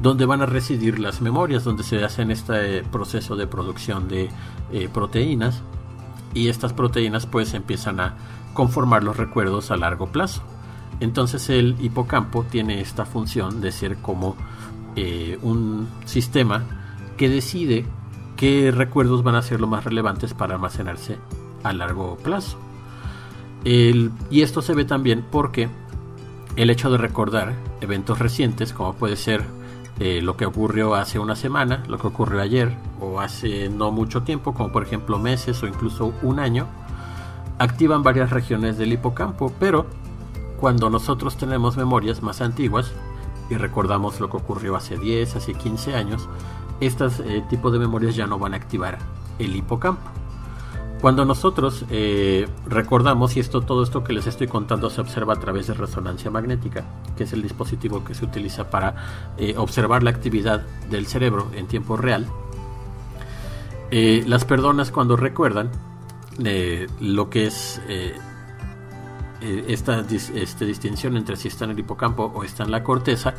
donde 0.00 0.24
van 0.24 0.40
a 0.40 0.46
residir 0.46 0.98
las 0.98 1.20
memorias, 1.20 1.64
donde 1.64 1.82
se 1.82 2.02
hacen 2.04 2.30
este 2.30 2.82
proceso 2.84 3.36
de 3.36 3.46
producción 3.46 4.08
de 4.08 4.30
eh, 4.72 4.88
proteínas 4.92 5.62
y 6.32 6.48
estas 6.48 6.72
proteínas 6.72 7.26
pues 7.26 7.52
empiezan 7.52 8.00
a 8.00 8.16
conformar 8.54 9.02
los 9.02 9.16
recuerdos 9.16 9.70
a 9.70 9.76
largo 9.76 10.06
plazo. 10.06 10.42
Entonces 11.00 11.50
el 11.50 11.76
hipocampo 11.80 12.44
tiene 12.44 12.80
esta 12.80 13.04
función 13.04 13.60
de 13.60 13.72
ser 13.72 13.98
como 13.98 14.36
eh, 14.96 15.38
un 15.42 15.88
sistema 16.06 16.77
que 17.18 17.28
decide 17.28 17.84
qué 18.38 18.70
recuerdos 18.70 19.22
van 19.22 19.34
a 19.34 19.42
ser 19.42 19.60
los 19.60 19.68
más 19.68 19.84
relevantes 19.84 20.32
para 20.32 20.54
almacenarse 20.54 21.18
a 21.62 21.74
largo 21.74 22.16
plazo. 22.16 22.56
y 23.64 24.40
esto 24.40 24.62
se 24.62 24.72
ve 24.72 24.86
también 24.86 25.26
porque 25.30 25.68
el 26.56 26.70
hecho 26.70 26.90
de 26.90 26.96
recordar 26.96 27.54
eventos 27.80 28.18
recientes, 28.18 28.72
como 28.72 28.94
puede 28.94 29.16
ser 29.16 29.44
eh, 30.00 30.20
lo 30.22 30.36
que 30.36 30.46
ocurrió 30.46 30.94
hace 30.94 31.18
una 31.18 31.34
semana, 31.34 31.82
lo 31.88 31.98
que 31.98 32.06
ocurrió 32.06 32.40
ayer 32.40 32.76
o 33.00 33.20
hace 33.20 33.68
no 33.68 33.90
mucho 33.90 34.22
tiempo, 34.22 34.54
como 34.54 34.70
por 34.70 34.84
ejemplo 34.84 35.18
meses 35.18 35.60
o 35.62 35.66
incluso 35.66 36.12
un 36.22 36.38
año, 36.38 36.66
activan 37.58 38.04
varias 38.04 38.30
regiones 38.30 38.78
del 38.78 38.92
hipocampo, 38.92 39.52
pero 39.58 39.86
cuando 40.60 40.88
nosotros 40.88 41.36
tenemos 41.36 41.76
memorias 41.76 42.22
más 42.22 42.40
antiguas 42.40 42.92
y 43.50 43.54
recordamos 43.54 44.20
lo 44.20 44.30
que 44.30 44.36
ocurrió 44.36 44.76
hace 44.76 44.96
10, 44.96 45.36
hace 45.36 45.54
15 45.54 45.94
años, 45.96 46.28
estos 46.80 47.20
eh, 47.20 47.42
tipos 47.48 47.72
de 47.72 47.78
memorias 47.78 48.14
ya 48.14 48.26
no 48.26 48.38
van 48.38 48.54
a 48.54 48.56
activar 48.56 48.98
el 49.38 49.56
hipocampo. 49.56 50.02
Cuando 51.00 51.24
nosotros 51.24 51.84
eh, 51.90 52.48
recordamos, 52.66 53.36
y 53.36 53.40
esto, 53.40 53.60
todo 53.60 53.84
esto 53.84 54.02
que 54.02 54.12
les 54.12 54.26
estoy 54.26 54.48
contando 54.48 54.90
se 54.90 55.00
observa 55.00 55.34
a 55.34 55.36
través 55.36 55.68
de 55.68 55.74
resonancia 55.74 56.30
magnética, 56.30 56.84
que 57.16 57.24
es 57.24 57.32
el 57.32 57.42
dispositivo 57.42 58.02
que 58.04 58.14
se 58.14 58.24
utiliza 58.24 58.68
para 58.68 59.32
eh, 59.36 59.54
observar 59.56 60.02
la 60.02 60.10
actividad 60.10 60.62
del 60.90 61.06
cerebro 61.06 61.48
en 61.54 61.68
tiempo 61.68 61.96
real, 61.96 62.26
las 63.90 64.44
personas 64.44 64.90
cuando 64.90 65.16
recuerdan 65.16 65.70
lo 67.00 67.30
que 67.30 67.46
es 67.46 67.80
esta 69.40 70.04
este, 70.10 70.64
distinción 70.64 71.16
entre 71.16 71.36
si 71.36 71.48
está 71.48 71.64
en 71.64 71.72
el 71.72 71.78
hipocampo 71.78 72.32
o 72.34 72.44
está 72.44 72.64
en 72.64 72.70
la 72.70 72.82
corteza, 72.82 73.34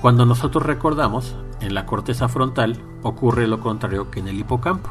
cuando 0.00 0.26
nosotros 0.26 0.64
recordamos, 0.64 1.34
en 1.60 1.74
la 1.74 1.86
corteza 1.86 2.28
frontal 2.28 2.76
ocurre 3.02 3.46
lo 3.46 3.60
contrario 3.60 4.10
que 4.10 4.20
en 4.20 4.28
el 4.28 4.38
hipocampo. 4.38 4.90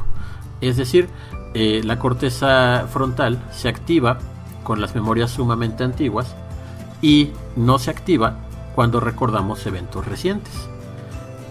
Es 0.60 0.76
decir, 0.76 1.08
eh, 1.54 1.82
la 1.84 1.98
corteza 1.98 2.86
frontal 2.90 3.42
se 3.52 3.68
activa 3.68 4.18
con 4.62 4.80
las 4.80 4.94
memorias 4.94 5.30
sumamente 5.30 5.84
antiguas 5.84 6.34
y 7.02 7.30
no 7.56 7.78
se 7.78 7.90
activa 7.90 8.38
cuando 8.74 8.98
recordamos 9.00 9.64
eventos 9.66 10.06
recientes. 10.06 10.52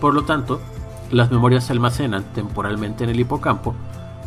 Por 0.01 0.13
lo 0.13 0.23
tanto, 0.23 0.59
las 1.11 1.31
memorias 1.31 1.65
se 1.65 1.73
almacenan 1.73 2.23
temporalmente 2.33 3.03
en 3.03 3.11
el 3.11 3.19
hipocampo 3.19 3.75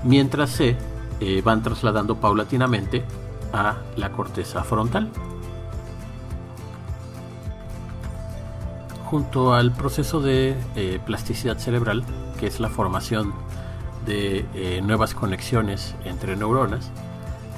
mientras 0.05 0.51
se 0.51 0.77
eh, 1.21 1.43
van 1.45 1.63
trasladando 1.63 2.17
paulatinamente 2.17 3.05
a 3.53 3.77
la 3.97 4.13
corteza 4.13 4.63
frontal. 4.65 5.11
Junto 9.05 9.55
al 9.55 9.73
proceso 9.73 10.21
de 10.21 10.57
eh, 10.75 11.01
plasticidad 11.05 11.59
cerebral, 11.59 12.05
que 12.41 12.47
es 12.47 12.59
la 12.59 12.69
formación 12.69 13.33
de 14.05 14.45
eh, 14.55 14.81
nuevas 14.83 15.15
conexiones 15.15 15.95
entre 16.05 16.37
neuronas, 16.37 16.91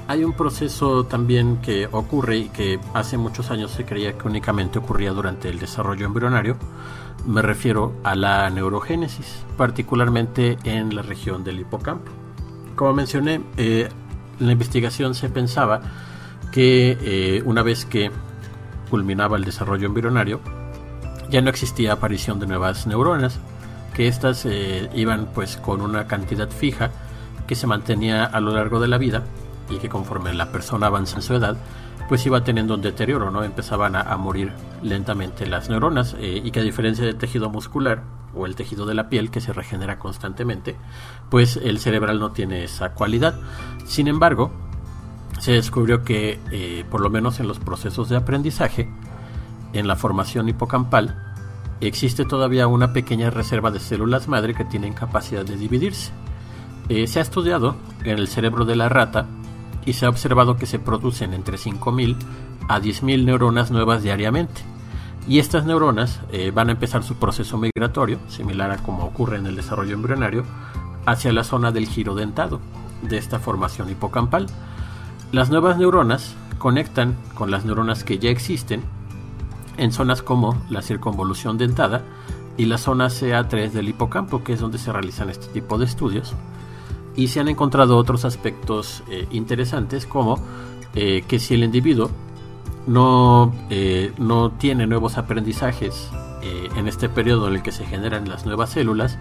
hay 0.08 0.24
un 0.24 0.32
proceso 0.32 1.04
también 1.04 1.58
que 1.58 1.86
ocurre 1.92 2.38
y 2.38 2.48
que 2.48 2.80
hace 2.94 3.18
muchos 3.18 3.50
años 3.50 3.70
se 3.70 3.84
creía 3.84 4.16
que 4.16 4.26
únicamente 4.26 4.78
ocurría 4.78 5.12
durante 5.12 5.50
el 5.50 5.58
desarrollo 5.58 6.06
embrionario. 6.06 6.56
Me 7.26 7.42
refiero 7.42 7.92
a 8.04 8.14
la 8.14 8.48
neurogénesis, 8.48 9.44
particularmente 9.58 10.56
en 10.64 10.96
la 10.96 11.02
región 11.02 11.44
del 11.44 11.60
hipocampo. 11.60 12.10
Como 12.74 12.94
mencioné, 12.94 13.42
eh, 13.58 13.90
en 14.40 14.46
la 14.46 14.52
investigación 14.52 15.14
se 15.14 15.28
pensaba 15.28 15.80
que 16.52 16.98
eh, 17.00 17.42
una 17.44 17.62
vez 17.62 17.84
que 17.84 18.10
culminaba 18.90 19.36
el 19.36 19.44
desarrollo 19.44 19.86
embrionario, 19.86 20.40
ya 21.30 21.42
no 21.42 21.50
existía 21.50 21.92
aparición 21.92 22.40
de 22.40 22.46
nuevas 22.46 22.86
neuronas, 22.86 23.38
que 23.94 24.08
éstas 24.08 24.46
eh, 24.46 24.88
iban 24.94 25.26
pues 25.34 25.56
con 25.56 25.80
una 25.80 26.06
cantidad 26.06 26.48
fija 26.48 26.90
que 27.46 27.54
se 27.54 27.66
mantenía 27.66 28.24
a 28.24 28.40
lo 28.40 28.52
largo 28.52 28.80
de 28.80 28.88
la 28.88 28.98
vida 28.98 29.24
y 29.70 29.78
que 29.78 29.88
conforme 29.88 30.32
la 30.34 30.52
persona 30.52 30.86
avanza 30.86 31.16
en 31.16 31.22
su 31.22 31.34
edad, 31.34 31.56
pues 32.08 32.24
iba 32.24 32.42
teniendo 32.42 32.74
un 32.74 32.82
deterioro, 32.82 33.30
¿no? 33.30 33.44
Empezaban 33.44 33.94
a, 33.96 34.16
morir 34.16 34.52
lentamente 34.82 35.46
las 35.46 35.68
neuronas 35.68 36.14
eh, 36.18 36.40
y 36.42 36.50
que 36.50 36.60
a 36.60 36.62
diferencia 36.62 37.04
del 37.04 37.16
tejido 37.16 37.50
muscular 37.50 38.02
o 38.38 38.46
el 38.46 38.54
tejido 38.54 38.86
de 38.86 38.94
la 38.94 39.08
piel 39.08 39.30
que 39.30 39.40
se 39.40 39.52
regenera 39.52 39.98
constantemente, 39.98 40.76
pues 41.30 41.56
el 41.56 41.78
cerebral 41.78 42.20
no 42.20 42.32
tiene 42.32 42.64
esa 42.64 42.94
cualidad. 42.94 43.38
Sin 43.84 44.08
embargo, 44.08 44.52
se 45.40 45.52
descubrió 45.52 46.04
que 46.04 46.38
eh, 46.50 46.84
por 46.90 47.00
lo 47.00 47.10
menos 47.10 47.40
en 47.40 47.48
los 47.48 47.58
procesos 47.58 48.08
de 48.08 48.16
aprendizaje, 48.16 48.88
en 49.72 49.86
la 49.86 49.96
formación 49.96 50.48
hipocampal, 50.48 51.34
existe 51.80 52.24
todavía 52.24 52.66
una 52.66 52.92
pequeña 52.92 53.30
reserva 53.30 53.70
de 53.70 53.80
células 53.80 54.28
madre 54.28 54.54
que 54.54 54.64
tienen 54.64 54.94
capacidad 54.94 55.44
de 55.44 55.56
dividirse. 55.56 56.12
Eh, 56.88 57.06
se 57.06 57.18
ha 57.18 57.22
estudiado 57.22 57.76
en 58.04 58.18
el 58.18 58.28
cerebro 58.28 58.64
de 58.64 58.76
la 58.76 58.88
rata 58.88 59.26
y 59.84 59.92
se 59.92 60.06
ha 60.06 60.08
observado 60.08 60.56
que 60.56 60.66
se 60.66 60.78
producen 60.78 61.34
entre 61.34 61.56
5.000 61.56 62.16
a 62.68 62.80
10.000 62.80 63.24
neuronas 63.24 63.70
nuevas 63.70 64.02
diariamente. 64.02 64.62
Y 65.28 65.38
estas 65.38 65.66
neuronas 65.66 66.20
eh, 66.32 66.50
van 66.54 66.70
a 66.70 66.72
empezar 66.72 67.04
su 67.04 67.16
proceso 67.16 67.58
migratorio, 67.58 68.18
similar 68.28 68.70
a 68.70 68.78
como 68.78 69.04
ocurre 69.04 69.36
en 69.36 69.46
el 69.46 69.56
desarrollo 69.56 69.92
embrionario, 69.92 70.44
hacia 71.04 71.34
la 71.34 71.44
zona 71.44 71.70
del 71.70 71.86
giro 71.86 72.14
dentado 72.14 72.60
de 73.02 73.18
esta 73.18 73.38
formación 73.38 73.90
hipocampal. 73.90 74.46
Las 75.30 75.50
nuevas 75.50 75.76
neuronas 75.76 76.34
conectan 76.56 77.14
con 77.34 77.50
las 77.50 77.66
neuronas 77.66 78.04
que 78.04 78.18
ya 78.18 78.30
existen 78.30 78.82
en 79.76 79.92
zonas 79.92 80.22
como 80.22 80.56
la 80.70 80.80
circunvolución 80.80 81.58
dentada 81.58 82.02
y 82.56 82.64
la 82.64 82.78
zona 82.78 83.08
CA3 83.08 83.70
del 83.70 83.90
hipocampo, 83.90 84.42
que 84.42 84.54
es 84.54 84.60
donde 84.60 84.78
se 84.78 84.92
realizan 84.92 85.28
este 85.28 85.46
tipo 85.48 85.76
de 85.76 85.84
estudios. 85.84 86.34
Y 87.16 87.28
se 87.28 87.40
han 87.40 87.48
encontrado 87.48 87.98
otros 87.98 88.24
aspectos 88.24 89.02
eh, 89.10 89.28
interesantes 89.30 90.06
como 90.06 90.38
eh, 90.94 91.22
que 91.28 91.38
si 91.38 91.54
el 91.54 91.64
individuo 91.64 92.10
no, 92.88 93.54
eh, 93.70 94.12
no 94.18 94.50
tiene 94.50 94.86
nuevos 94.86 95.18
aprendizajes 95.18 96.10
en 96.76 96.88
este 96.88 97.08
periodo 97.08 97.48
en 97.48 97.56
el 97.56 97.62
que 97.62 97.72
se 97.72 97.84
generan 97.84 98.28
las 98.28 98.46
nuevas 98.46 98.70
células, 98.70 99.18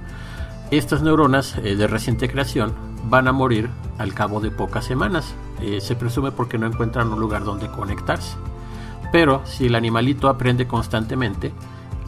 estas 0.71 1.01
neuronas 1.01 1.55
de 1.61 1.87
reciente 1.87 2.29
creación 2.29 2.73
van 3.09 3.27
a 3.27 3.33
morir 3.33 3.69
al 3.97 4.13
cabo 4.13 4.39
de 4.39 4.49
pocas 4.51 4.85
semanas. 4.85 5.33
se 5.79 5.95
presume 5.95 6.31
porque 6.31 6.57
no 6.57 6.67
encuentran 6.67 7.11
un 7.11 7.19
lugar 7.19 7.43
donde 7.43 7.67
conectarse. 7.67 8.37
Pero 9.11 9.41
si 9.45 9.65
el 9.65 9.75
animalito 9.75 10.29
aprende 10.29 10.67
constantemente, 10.67 11.51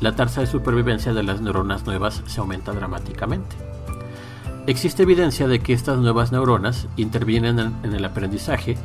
la 0.01 0.15
tasa 0.15 0.41
de 0.41 0.47
supervivencia 0.47 1.13
de 1.13 1.23
las 1.23 1.41
neuronas 1.41 1.85
nuevas 1.85 2.23
se 2.25 2.39
aumenta 2.39 2.71
dramáticamente. 2.71 3.55
Existe 4.67 5.03
evidencia 5.03 5.47
de 5.47 5.59
que 5.59 5.73
estas 5.73 5.97
nuevas 5.97 6.31
neuronas 6.31 6.87
intervienen 6.95 7.59
en 7.59 7.93
el 7.93 8.05
aprendizaje 8.05 8.77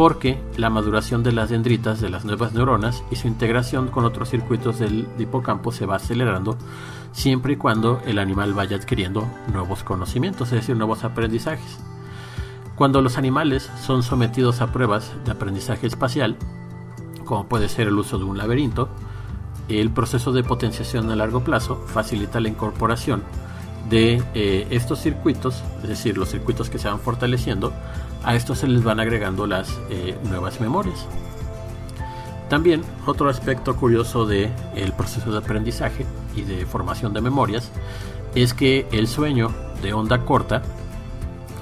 porque 0.00 0.42
la 0.56 0.70
maduración 0.70 1.22
de 1.22 1.30
las 1.30 1.50
dendritas 1.50 2.00
de 2.00 2.08
las 2.08 2.24
nuevas 2.24 2.54
neuronas 2.54 3.04
y 3.10 3.16
su 3.16 3.28
integración 3.28 3.88
con 3.88 4.06
otros 4.06 4.30
circuitos 4.30 4.78
del 4.78 5.06
hipocampo 5.18 5.72
se 5.72 5.84
va 5.84 5.96
acelerando 5.96 6.56
siempre 7.12 7.52
y 7.52 7.56
cuando 7.56 8.00
el 8.06 8.18
animal 8.18 8.54
vaya 8.54 8.78
adquiriendo 8.78 9.28
nuevos 9.52 9.84
conocimientos, 9.84 10.48
es 10.52 10.60
decir, 10.60 10.74
nuevos 10.74 11.04
aprendizajes. 11.04 11.80
Cuando 12.76 13.02
los 13.02 13.18
animales 13.18 13.70
son 13.84 14.02
sometidos 14.02 14.62
a 14.62 14.72
pruebas 14.72 15.12
de 15.26 15.32
aprendizaje 15.32 15.86
espacial, 15.86 16.38
como 17.26 17.46
puede 17.46 17.68
ser 17.68 17.86
el 17.86 17.98
uso 17.98 18.16
de 18.16 18.24
un 18.24 18.38
laberinto, 18.38 18.88
el 19.68 19.90
proceso 19.90 20.32
de 20.32 20.42
potenciación 20.42 21.10
a 21.10 21.16
largo 21.16 21.44
plazo 21.44 21.76
facilita 21.76 22.40
la 22.40 22.48
incorporación 22.48 23.22
de 23.90 24.22
eh, 24.32 24.66
estos 24.70 25.00
circuitos, 25.02 25.62
es 25.82 25.90
decir, 25.90 26.16
los 26.16 26.30
circuitos 26.30 26.70
que 26.70 26.78
se 26.78 26.88
van 26.88 27.00
fortaleciendo, 27.00 27.74
a 28.24 28.34
estos 28.34 28.58
se 28.58 28.68
les 28.68 28.82
van 28.82 29.00
agregando 29.00 29.46
las 29.46 29.78
eh, 29.90 30.16
nuevas 30.24 30.60
memorias. 30.60 31.06
También 32.48 32.82
otro 33.06 33.28
aspecto 33.28 33.76
curioso 33.76 34.26
del 34.26 34.50
el 34.74 34.92
proceso 34.92 35.30
de 35.30 35.38
aprendizaje 35.38 36.04
y 36.34 36.42
de 36.42 36.66
formación 36.66 37.12
de 37.12 37.20
memorias 37.20 37.70
es 38.34 38.54
que 38.54 38.86
el 38.90 39.06
sueño 39.06 39.52
de 39.82 39.92
onda 39.92 40.24
corta, 40.24 40.62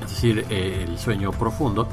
es 0.03 0.11
decir, 0.11 0.47
el 0.51 0.99
sueño 0.99 1.31
profundo, 1.33 1.87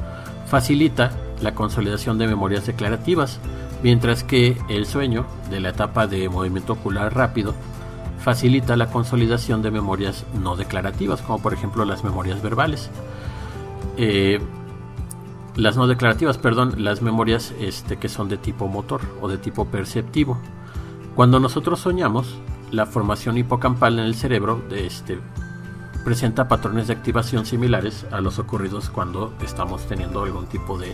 facilita 0.47 1.11
la 1.41 1.53
consolidación 1.53 2.17
de 2.17 2.27
memorias 2.27 2.65
declarativas, 2.65 3.39
mientras 3.83 4.23
que 4.23 4.57
el 4.69 4.85
sueño 4.85 5.25
de 5.49 5.59
la 5.59 5.69
etapa 5.69 6.07
de 6.07 6.29
movimiento 6.29 6.73
ocular 6.73 7.13
rápido 7.13 7.53
facilita 8.19 8.75
la 8.75 8.87
consolidación 8.87 9.61
de 9.61 9.71
memorias 9.71 10.25
no 10.41 10.55
declarativas, 10.55 11.21
como 11.21 11.39
por 11.39 11.53
ejemplo 11.53 11.85
las 11.85 12.03
memorias 12.03 12.41
verbales. 12.41 12.89
Eh, 13.97 14.39
las 15.55 15.77
no 15.77 15.87
declarativas, 15.87 16.37
perdón, 16.37 16.83
las 16.83 17.01
memorias 17.01 17.53
este, 17.59 17.97
que 17.97 18.09
son 18.09 18.27
de 18.27 18.37
tipo 18.37 18.67
motor 18.67 19.01
o 19.21 19.27
de 19.29 19.37
tipo 19.37 19.65
perceptivo. 19.65 20.37
Cuando 21.15 21.39
nosotros 21.39 21.79
soñamos, 21.79 22.35
la 22.71 22.85
formación 22.85 23.37
hipocampal 23.37 23.99
en 23.99 24.05
el 24.05 24.15
cerebro 24.15 24.61
este, 24.71 25.17
presenta 26.03 26.47
patrones 26.47 26.87
de 26.87 26.93
activación 26.93 27.45
similares 27.45 28.05
a 28.11 28.19
los 28.19 28.37
ocurridos 28.37 28.89
cuando 28.89 29.33
estamos 29.41 29.87
teniendo 29.87 30.23
algún 30.23 30.47
tipo 30.47 30.77
de, 30.77 30.93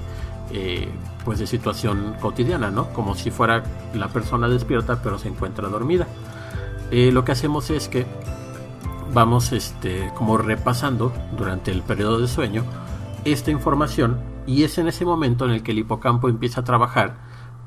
eh, 0.52 0.88
pues 1.26 1.40
de 1.40 1.48
situación 1.48 2.16
cotidiana, 2.22 2.70
¿no? 2.70 2.94
Como 2.94 3.16
si 3.16 3.32
fuera 3.32 3.64
la 3.96 4.10
persona 4.10 4.48
despierta 4.48 5.02
pero 5.02 5.18
se 5.18 5.28
encuentra 5.28 5.68
dormida. 5.70 6.08
Eh, 6.92 7.12
lo 7.12 7.26
que 7.26 7.32
hacemos 7.32 7.72
es 7.72 7.88
que 7.88 8.06
vamos 9.12 9.54
este, 9.54 10.12
como 10.16 10.38
repasando 10.38 11.12
durante 11.36 11.72
el 11.72 11.82
periodo 11.82 12.20
de 12.20 12.28
sueño 12.28 12.64
esta 13.26 13.52
información 13.52 14.20
y 14.48 14.64
es 14.64 14.78
en 14.78 14.88
ese 14.88 15.06
momento 15.06 15.46
en 15.46 15.52
el 15.52 15.64
que 15.64 15.72
el 15.72 15.80
hipocampo 15.80 16.30
empieza 16.30 16.62
a 16.62 16.64
trabajar 16.64 17.18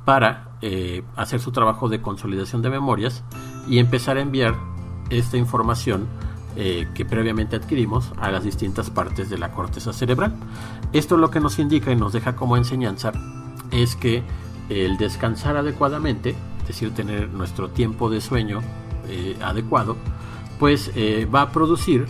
para 0.05 0.49
eh, 0.61 1.03
hacer 1.17 1.41
su 1.41 1.53
trabajo 1.53 1.89
de 1.89 2.03
consolidación 2.03 2.63
de 2.63 2.71
memorias 2.71 3.23
y 3.69 3.79
empezar 3.79 4.17
a 4.17 4.21
enviar 4.21 4.55
esta 5.11 5.37
información 5.37 6.07
eh, 6.57 6.89
que 6.95 7.05
previamente 7.05 7.57
adquirimos 7.57 8.13
a 8.21 8.31
las 8.31 8.45
distintas 8.45 8.91
partes 8.91 9.31
de 9.31 9.39
la 9.39 9.51
corteza 9.51 9.93
cerebral. 9.93 10.35
Esto 10.93 11.17
lo 11.17 11.31
que 11.31 11.41
nos 11.41 11.59
indica 11.59 11.91
y 11.91 11.97
nos 11.97 12.13
deja 12.13 12.37
como 12.37 12.57
enseñanza 12.57 13.13
es 13.71 13.97
que 13.97 14.23
el 14.69 14.97
descansar 14.97 15.57
adecuadamente, 15.57 16.35
es 16.63 16.69
decir, 16.69 16.95
tener 16.95 17.29
nuestro 17.31 17.71
tiempo 17.71 18.11
de 18.11 18.21
sueño 18.21 18.61
eh, 19.09 19.37
adecuado, 19.43 19.97
pues 20.59 20.91
va 21.35 21.43
a 21.43 21.51
producir 21.51 22.07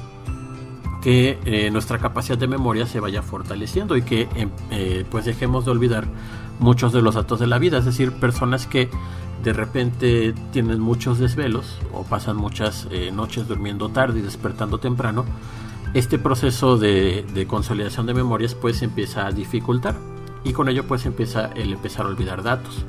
que 1.04 1.38
eh, 1.44 1.70
nuestra 1.70 1.98
capacidad 1.98 2.38
de 2.38 2.48
memoria 2.48 2.86
se 2.86 2.98
vaya 2.98 3.20
fortaleciendo 3.20 3.94
y 3.94 4.00
que 4.00 4.26
em, 4.36 4.48
eh, 4.70 5.04
pues 5.10 5.26
dejemos 5.26 5.66
de 5.66 5.70
olvidar 5.70 6.06
muchos 6.60 6.94
de 6.94 7.02
los 7.02 7.14
datos 7.14 7.38
de 7.38 7.46
la 7.46 7.58
vida, 7.58 7.76
es 7.76 7.84
decir, 7.84 8.10
personas 8.12 8.66
que 8.66 8.88
de 9.42 9.52
repente 9.52 10.32
tienen 10.50 10.80
muchos 10.80 11.18
desvelos 11.18 11.78
o 11.92 12.04
pasan 12.04 12.38
muchas 12.38 12.88
eh, 12.90 13.10
noches 13.12 13.46
durmiendo 13.46 13.90
tarde 13.90 14.20
y 14.20 14.22
despertando 14.22 14.78
temprano, 14.78 15.26
este 15.92 16.18
proceso 16.18 16.78
de, 16.78 17.26
de, 17.34 17.46
consolidación 17.46 18.06
de 18.06 18.14
memorias 18.14 18.54
pues 18.54 18.80
empieza 18.80 19.26
a 19.26 19.30
dificultar 19.30 19.96
y 20.42 20.54
con 20.54 20.70
ello 20.70 20.86
pues 20.86 21.04
empieza 21.04 21.50
el 21.54 21.74
empezar 21.74 22.06
a 22.06 22.08
olvidar 22.08 22.42
datos. 22.42 22.82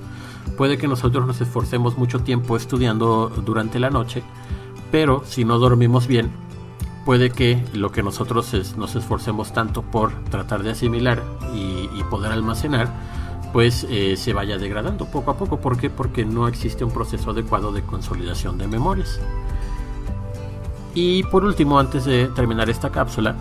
Puede 0.56 0.78
que 0.78 0.88
nosotros 0.88 1.28
nos 1.28 1.42
esforcemos 1.42 1.98
mucho 1.98 2.20
tiempo 2.20 2.56
estudiando 2.56 3.28
durante 3.44 3.78
la 3.78 3.90
noche, 3.90 4.24
pero 4.90 5.22
si 5.26 5.44
no 5.44 5.60
dormimos 5.60 6.08
bien, 6.08 6.32
puede 7.06 7.30
que 7.30 7.64
lo 7.74 7.92
que 7.92 8.04
nosotros 8.04 8.76
nos 8.78 8.96
esforcemos 8.96 9.54
tanto 9.54 9.84
por 9.84 10.24
tratar 10.26 10.64
de 10.64 10.72
asimilar 10.72 11.24
y, 11.54 12.04
poder 12.10 12.32
almacenar, 12.32 12.88
pues 13.52 13.86
eh, 13.90 14.16
se 14.16 14.34
vaya 14.34 14.58
degradando 14.58 15.06
poco 15.06 15.32
a 15.32 15.38
poco. 15.38 15.60
¿Por 15.60 15.78
qué? 15.78 15.90
Porque 15.90 16.24
no 16.24 16.48
existe 16.48 16.84
un 16.84 16.92
proceso 16.92 17.32
adecuado 17.32 17.72
de 17.72 17.82
consolidación 17.82 18.58
de 18.58 18.68
memorias. 18.68 19.20
Y 20.94 21.24
por 21.24 21.44
último, 21.44 21.80
antes 21.80 22.06
de 22.06 22.28
terminar 22.28 22.70
esta 22.70 22.92
cápsula, 22.92 23.36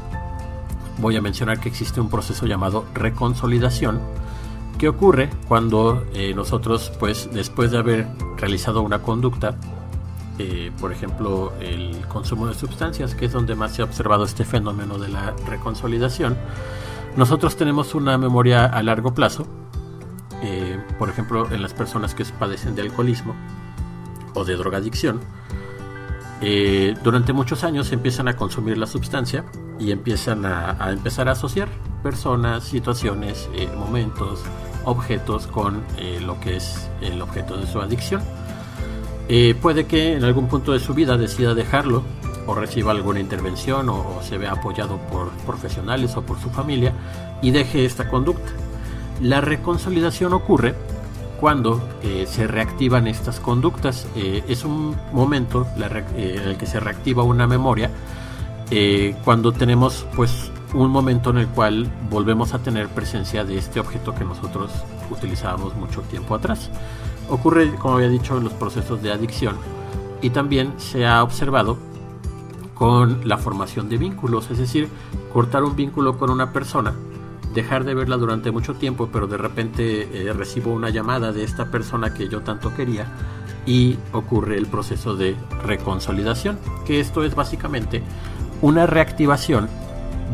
voy 0.98 1.16
a 1.16 1.20
mencionar 1.20 1.60
que 1.60 1.68
existe 1.68 2.00
un 2.00 2.08
proceso 2.08 2.46
llamado 2.46 2.84
reconsolidación 2.94 4.00
que 4.78 4.88
ocurre 4.88 5.30
cuando 5.46 6.04
eh, 6.14 6.32
nosotros, 6.34 6.90
pues 6.98 7.28
después 7.32 7.70
de 7.70 7.78
haber 7.78 8.06
realizado 8.36 8.82
una 8.82 9.00
conducta, 9.00 9.56
eh, 10.38 10.72
por 10.80 10.90
ejemplo, 10.90 11.52
el 11.60 12.06
consumo 12.08 12.48
de 12.48 12.54
sustancias, 12.54 13.14
que 13.14 13.26
es 13.26 13.32
donde 13.32 13.54
más 13.54 13.74
se 13.74 13.82
ha 13.82 13.84
observado 13.84 14.24
este 14.24 14.44
fenómeno 14.44 14.98
de 14.98 15.08
la 15.08 15.32
reconsolidación, 15.46 16.36
nosotros 17.16 17.56
tenemos 17.56 17.94
una 17.94 18.18
memoria 18.18 18.64
a 18.64 18.82
largo 18.82 19.14
plazo, 19.14 19.46
eh, 20.42 20.76
por 20.98 21.08
ejemplo, 21.08 21.50
en 21.52 21.62
las 21.62 21.72
personas 21.72 22.14
que 22.14 22.24
padecen 22.24 22.74
de 22.74 22.82
alcoholismo 22.82 23.34
o 24.34 24.44
de 24.44 24.56
drogadicción, 24.56 25.20
eh, 26.40 26.96
durante 27.04 27.32
muchos 27.32 27.62
años 27.62 27.92
empiezan 27.92 28.26
a 28.26 28.34
consumir 28.34 28.76
la 28.76 28.88
sustancia 28.88 29.44
y 29.78 29.92
empiezan 29.92 30.44
a, 30.44 30.76
a 30.84 30.90
empezar 30.90 31.28
a 31.28 31.32
asociar 31.32 31.68
personas, 32.02 32.64
situaciones, 32.64 33.48
momentos, 33.78 34.42
objetos 34.84 35.46
con 35.46 35.82
lo 36.20 36.38
que 36.40 36.56
es 36.56 36.90
el 37.00 37.22
objeto 37.22 37.56
de 37.56 37.66
su 37.66 37.80
adicción. 37.80 38.20
Eh, 39.28 39.54
puede 39.60 39.86
que 39.86 40.14
en 40.14 40.24
algún 40.24 40.48
punto 40.48 40.72
de 40.72 40.80
su 40.80 40.94
vida 40.94 41.16
decida 41.16 41.54
dejarlo 41.54 42.02
o 42.46 42.54
reciba 42.54 42.92
alguna 42.92 43.20
intervención 43.20 43.88
o, 43.88 44.20
se 44.22 44.36
vea 44.36 44.52
apoyado 44.52 44.98
por 45.10 45.30
profesionales 45.46 46.16
o 46.16 46.22
por 46.22 46.38
su 46.40 46.50
familia 46.50 46.92
y 47.40 47.50
deje 47.50 47.84
esta 47.84 48.08
conducta. 48.08 48.52
La 49.20 49.40
reconsolidación 49.40 50.32
ocurre 50.34 50.74
cuando 51.40 51.80
eh, 52.02 52.26
se 52.28 52.46
reactivan 52.46 53.06
estas 53.06 53.40
conductas. 53.40 54.06
Eh, 54.14 54.44
es 54.48 54.64
un 54.64 54.94
momento 55.12 55.66
en 55.76 56.48
el 56.48 56.56
que 56.56 56.66
se 56.66 56.80
reactiva 56.80 57.22
una 57.22 57.46
memoria 57.46 57.90
cuando 59.24 59.52
tenemos 59.52 60.04
pues 60.16 60.50
un 60.74 60.90
momento 60.90 61.30
en 61.30 61.38
el 61.38 61.46
cual 61.46 61.88
volvemos 62.10 62.54
a 62.54 62.58
tener 62.58 62.88
presencia 62.88 63.44
de 63.44 63.56
este 63.56 63.78
objeto 63.78 64.14
que 64.14 64.24
nosotros 64.24 64.72
utilizábamos 65.10 65.76
mucho 65.76 66.00
tiempo 66.02 66.34
atrás. 66.34 66.70
Ocurre, 67.28 67.74
como 67.76 67.96
había 67.96 68.08
dicho, 68.08 68.36
en 68.36 68.44
los 68.44 68.52
procesos 68.52 69.02
de 69.02 69.12
adicción 69.12 69.56
y 70.20 70.30
también 70.30 70.74
se 70.78 71.06
ha 71.06 71.22
observado 71.22 71.78
con 72.74 73.28
la 73.28 73.38
formación 73.38 73.88
de 73.88 73.98
vínculos, 73.98 74.50
es 74.50 74.58
decir, 74.58 74.88
cortar 75.32 75.62
un 75.62 75.76
vínculo 75.76 76.18
con 76.18 76.30
una 76.30 76.52
persona, 76.52 76.94
dejar 77.54 77.84
de 77.84 77.94
verla 77.94 78.16
durante 78.16 78.50
mucho 78.50 78.74
tiempo, 78.74 79.08
pero 79.12 79.26
de 79.26 79.36
repente 79.36 80.26
eh, 80.26 80.32
recibo 80.32 80.72
una 80.72 80.90
llamada 80.90 81.32
de 81.32 81.44
esta 81.44 81.70
persona 81.70 82.12
que 82.14 82.28
yo 82.28 82.40
tanto 82.40 82.74
quería 82.74 83.06
y 83.66 83.96
ocurre 84.12 84.58
el 84.58 84.66
proceso 84.66 85.16
de 85.16 85.36
reconsolidación, 85.62 86.58
que 86.84 87.00
esto 87.00 87.24
es 87.24 87.34
básicamente 87.34 88.02
una 88.60 88.86
reactivación 88.86 89.68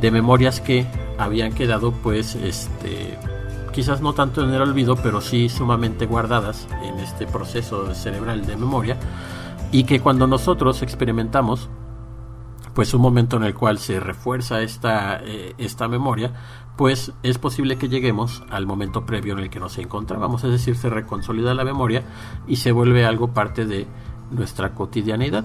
de 0.00 0.11
memorias 0.11 0.61
que 0.61 0.87
habían 1.18 1.53
quedado 1.53 1.92
pues 1.92 2.35
este 2.35 3.18
quizás 3.72 4.00
no 4.00 4.12
tanto 4.12 4.42
en 4.42 4.50
el 4.52 4.62
olvido, 4.62 4.96
pero 4.96 5.20
sí 5.20 5.48
sumamente 5.48 6.06
guardadas 6.06 6.68
en 6.83 6.98
este 6.98 7.26
proceso 7.26 7.94
cerebral 7.94 8.46
de 8.46 8.56
memoria, 8.56 8.98
y 9.72 9.85
que 9.85 10.00
cuando 10.00 10.26
nosotros 10.26 10.83
experimentamos 10.83 11.68
pues 12.74 12.94
un 12.94 13.02
momento 13.02 13.37
en 13.37 13.42
el 13.44 13.54
cual 13.54 13.78
se 13.78 14.00
refuerza 14.00 14.62
esta, 14.62 15.20
eh, 15.22 15.54
esta 15.59 15.88
memoria, 15.88 16.33
pues 16.76 17.12
es 17.22 17.38
posible 17.38 17.76
que 17.76 17.88
lleguemos 17.88 18.44
al 18.48 18.66
momento 18.66 19.04
previo 19.04 19.35
en 19.35 19.40
el 19.40 19.50
que 19.50 19.61
nos 19.61 19.76
encontrábamos, 19.78 20.44
es 20.44 20.52
decir, 20.52 20.76
se 20.76 20.88
reconsolida 20.88 21.52
la 21.52 21.64
memoria 21.64 22.04
y 22.46 22.56
se 22.56 22.72
vuelve 22.72 23.04
algo 23.04 23.35
parte 23.35 23.66
de 23.66 23.87
nuestra 24.30 24.72
cotidianidad. 24.74 25.44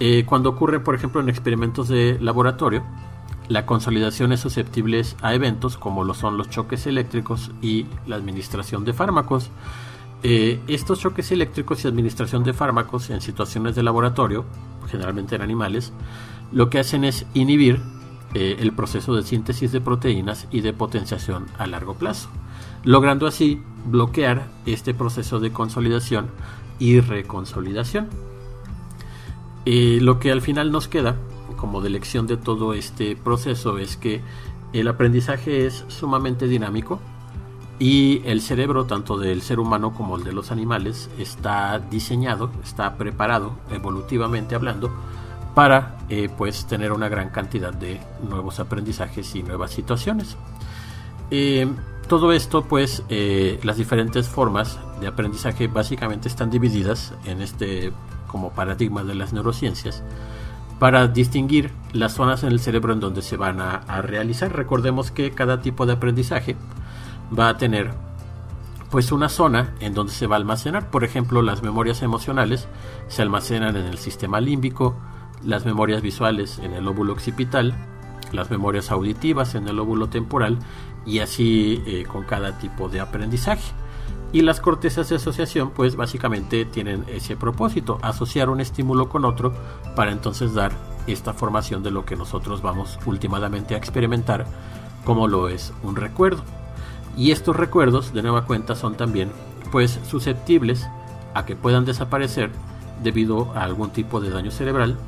Eh, 0.00 0.24
cuando 0.26 0.50
ocurre, 0.50 0.80
por 0.80 0.94
ejemplo, 0.94 1.20
en 1.20 1.28
experimentos 1.28 1.88
de 1.88 2.18
laboratorio, 2.20 2.84
la 3.48 3.64
consolidación 3.64 4.32
es 4.32 4.40
susceptible 4.40 5.02
a 5.22 5.34
eventos 5.34 5.78
como 5.78 6.04
lo 6.04 6.14
son 6.14 6.36
los 6.36 6.50
choques 6.50 6.86
eléctricos 6.86 7.50
y 7.62 7.86
la 8.06 8.16
administración 8.16 8.84
de 8.84 8.92
fármacos. 8.92 9.50
Eh, 10.22 10.60
estos 10.66 11.00
choques 11.00 11.30
eléctricos 11.32 11.84
y 11.84 11.88
administración 11.88 12.44
de 12.44 12.52
fármacos 12.52 13.08
en 13.10 13.20
situaciones 13.20 13.74
de 13.74 13.82
laboratorio, 13.82 14.44
generalmente 14.90 15.36
en 15.36 15.42
animales, 15.42 15.92
lo 16.52 16.68
que 16.68 16.78
hacen 16.78 17.04
es 17.04 17.24
inhibir 17.34 17.80
eh, 18.34 18.56
el 18.58 18.72
proceso 18.72 19.14
de 19.14 19.22
síntesis 19.22 19.72
de 19.72 19.80
proteínas 19.80 20.46
y 20.50 20.60
de 20.60 20.74
potenciación 20.74 21.46
a 21.56 21.66
largo 21.66 21.94
plazo, 21.94 22.28
logrando 22.84 23.26
así 23.26 23.62
bloquear 23.86 24.48
este 24.66 24.92
proceso 24.92 25.40
de 25.40 25.52
consolidación 25.52 26.26
y 26.78 27.00
reconsolidación. 27.00 28.08
Eh, 29.64 29.98
lo 30.02 30.18
que 30.18 30.32
al 30.32 30.42
final 30.42 30.72
nos 30.72 30.88
queda 30.88 31.16
como 31.56 31.80
de 31.80 31.90
lección 31.90 32.26
de 32.26 32.36
todo 32.36 32.74
este 32.74 33.16
proceso 33.16 33.78
es 33.78 33.96
que 33.96 34.22
el 34.72 34.88
aprendizaje 34.88 35.66
es 35.66 35.84
sumamente 35.88 36.46
dinámico 36.46 37.00
y 37.78 38.22
el 38.24 38.40
cerebro, 38.40 38.86
tanto 38.86 39.18
del 39.18 39.40
ser 39.40 39.60
humano 39.60 39.94
como 39.94 40.16
el 40.16 40.24
de 40.24 40.32
los 40.32 40.50
animales, 40.50 41.08
está 41.18 41.78
diseñado, 41.78 42.50
está 42.64 42.96
preparado, 42.96 43.52
evolutivamente 43.70 44.56
hablando, 44.56 44.90
para 45.54 45.98
eh, 46.08 46.28
pues 46.36 46.66
tener 46.66 46.92
una 46.92 47.08
gran 47.08 47.30
cantidad 47.30 47.72
de 47.72 48.00
nuevos 48.28 48.58
aprendizajes 48.58 49.34
y 49.36 49.44
nuevas 49.44 49.70
situaciones. 49.70 50.36
Eh, 51.30 51.68
todo 52.08 52.32
esto, 52.32 52.64
pues, 52.64 53.04
eh, 53.10 53.60
las 53.62 53.76
diferentes 53.76 54.28
formas 54.28 54.78
de 55.00 55.06
aprendizaje 55.06 55.68
básicamente 55.68 56.28
están 56.28 56.50
divididas 56.50 57.12
en 57.26 57.42
este 57.42 57.92
como 58.26 58.50
paradigma 58.50 59.04
de 59.04 59.14
las 59.14 59.32
neurociencias 59.32 60.02
para 60.78 61.08
distinguir 61.08 61.72
las 61.92 62.14
zonas 62.14 62.42
en 62.44 62.50
el 62.50 62.60
cerebro 62.60 62.92
en 62.92 63.00
donde 63.00 63.22
se 63.22 63.36
van 63.36 63.60
a, 63.60 63.80
realizar. 64.02 64.54
Recordemos 64.54 65.10
que 65.10 65.32
cada 65.32 65.60
tipo 65.60 65.86
de 65.86 65.94
aprendizaje 65.94 66.56
va 67.36 67.48
a 67.48 67.56
tener 67.56 67.90
pues 68.90 69.12
una 69.12 69.28
zona 69.28 69.74
en 69.80 69.92
donde 69.92 70.12
se 70.12 70.26
va 70.26 70.36
a 70.36 70.38
almacenar. 70.38 70.90
Por 70.90 71.04
ejemplo, 71.04 71.42
las 71.42 71.62
memorias 71.62 72.02
emocionales 72.02 72.68
se 73.08 73.22
almacenan 73.22 73.76
en 73.76 73.86
el 73.86 73.98
sistema 73.98 74.40
límbico, 74.40 74.96
las 75.44 75.66
memorias 75.66 76.00
visuales 76.00 76.58
en 76.58 76.72
el 76.72 76.84
lóbulo 76.84 77.12
occipital, 77.12 77.74
las 78.32 78.50
memorias 78.50 78.90
auditivas 78.90 79.54
en 79.54 79.68
el 79.68 79.76
lóbulo 79.76 80.08
temporal 80.08 80.58
y 81.04 81.18
así 81.18 81.82
eh, 81.86 82.04
con 82.06 82.24
cada 82.24 82.58
tipo 82.58 82.88
de 82.88 83.00
aprendizaje. 83.00 83.72
Y 84.32 84.42
las 84.42 84.60
cortezas 84.60 85.08
de 85.08 85.16
asociación 85.16 85.70
pues 85.70 85.96
básicamente 85.96 86.64
tienen 86.66 87.04
ese 87.08 87.36
propósito, 87.36 87.98
asociar 88.02 88.50
un 88.50 88.60
estímulo 88.60 89.08
con 89.08 89.24
otro 89.24 89.54
para 89.96 90.12
entonces 90.12 90.52
dar 90.52 90.72
esta 91.06 91.32
formación 91.32 91.82
de 91.82 91.90
lo 91.90 92.04
que 92.04 92.16
nosotros 92.16 92.60
vamos 92.60 92.98
últimamente 93.06 93.74
a 93.74 93.78
experimentar 93.78 94.46
como 95.04 95.28
lo 95.28 95.48
es 95.48 95.72
un 95.82 95.96
recuerdo. 95.96 96.42
Y 97.16 97.30
estos 97.30 97.56
recuerdos 97.56 98.12
de 98.12 98.22
nueva 98.22 98.44
cuenta 98.44 98.76
son 98.76 98.96
también 98.96 99.32
pues 99.72 99.98
susceptibles 100.06 100.86
a 101.34 101.46
que 101.46 101.56
puedan 101.56 101.86
desaparecer 101.86 102.50
debido 103.02 103.52
a 103.54 103.62
algún 103.62 103.90
tipo 103.90 104.20
de 104.20 104.30
daño 104.30 104.50
cerebral, 104.50 104.98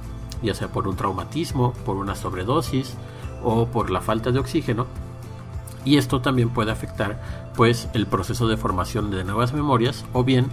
ya 0.42 0.54
sea 0.54 0.68
por 0.68 0.88
un 0.88 0.96
traumatismo, 0.96 1.72
por 1.84 1.96
una 1.96 2.14
sobredosis 2.14 2.94
o 3.42 3.66
por 3.66 3.90
la 3.90 4.00
falta 4.00 4.32
de 4.32 4.38
oxígeno 4.38 4.86
y 5.84 5.96
esto 5.96 6.20
también 6.20 6.50
puede 6.50 6.70
afectar 6.70 7.20
pues 7.56 7.88
el 7.94 8.06
proceso 8.06 8.48
de 8.48 8.56
formación 8.56 9.10
de 9.10 9.24
nuevas 9.24 9.52
memorias 9.52 10.04
o 10.12 10.24
bien 10.24 10.48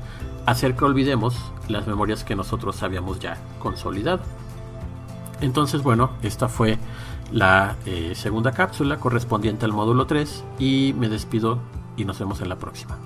hacer 0.46 0.76
que 0.76 0.86
olvidemos 0.86 1.36
las 1.68 1.88
memorias 1.88 2.24
que 2.24 2.36
nosotros 2.36 2.82
habíamos 2.84 3.20
ya 3.20 3.38
consolidado. 3.60 4.22
Entonces 5.42 5.84
bueno, 5.84 6.12
esta 6.24 6.48
fue 6.48 6.78
la 7.32 7.76
eh, 7.86 8.14
segunda 8.16 8.52
cápsula 8.52 8.98
correspondiente 8.98 9.66
al 9.66 9.74
módulo 9.74 10.08
3 10.08 10.44
y 10.60 10.96
me 10.98 11.10
despido 11.10 11.60
y 11.98 12.06
nos 12.06 12.20
vemos 12.20 12.42
en 12.42 12.50
la 12.50 12.58
próxima. 12.58 12.98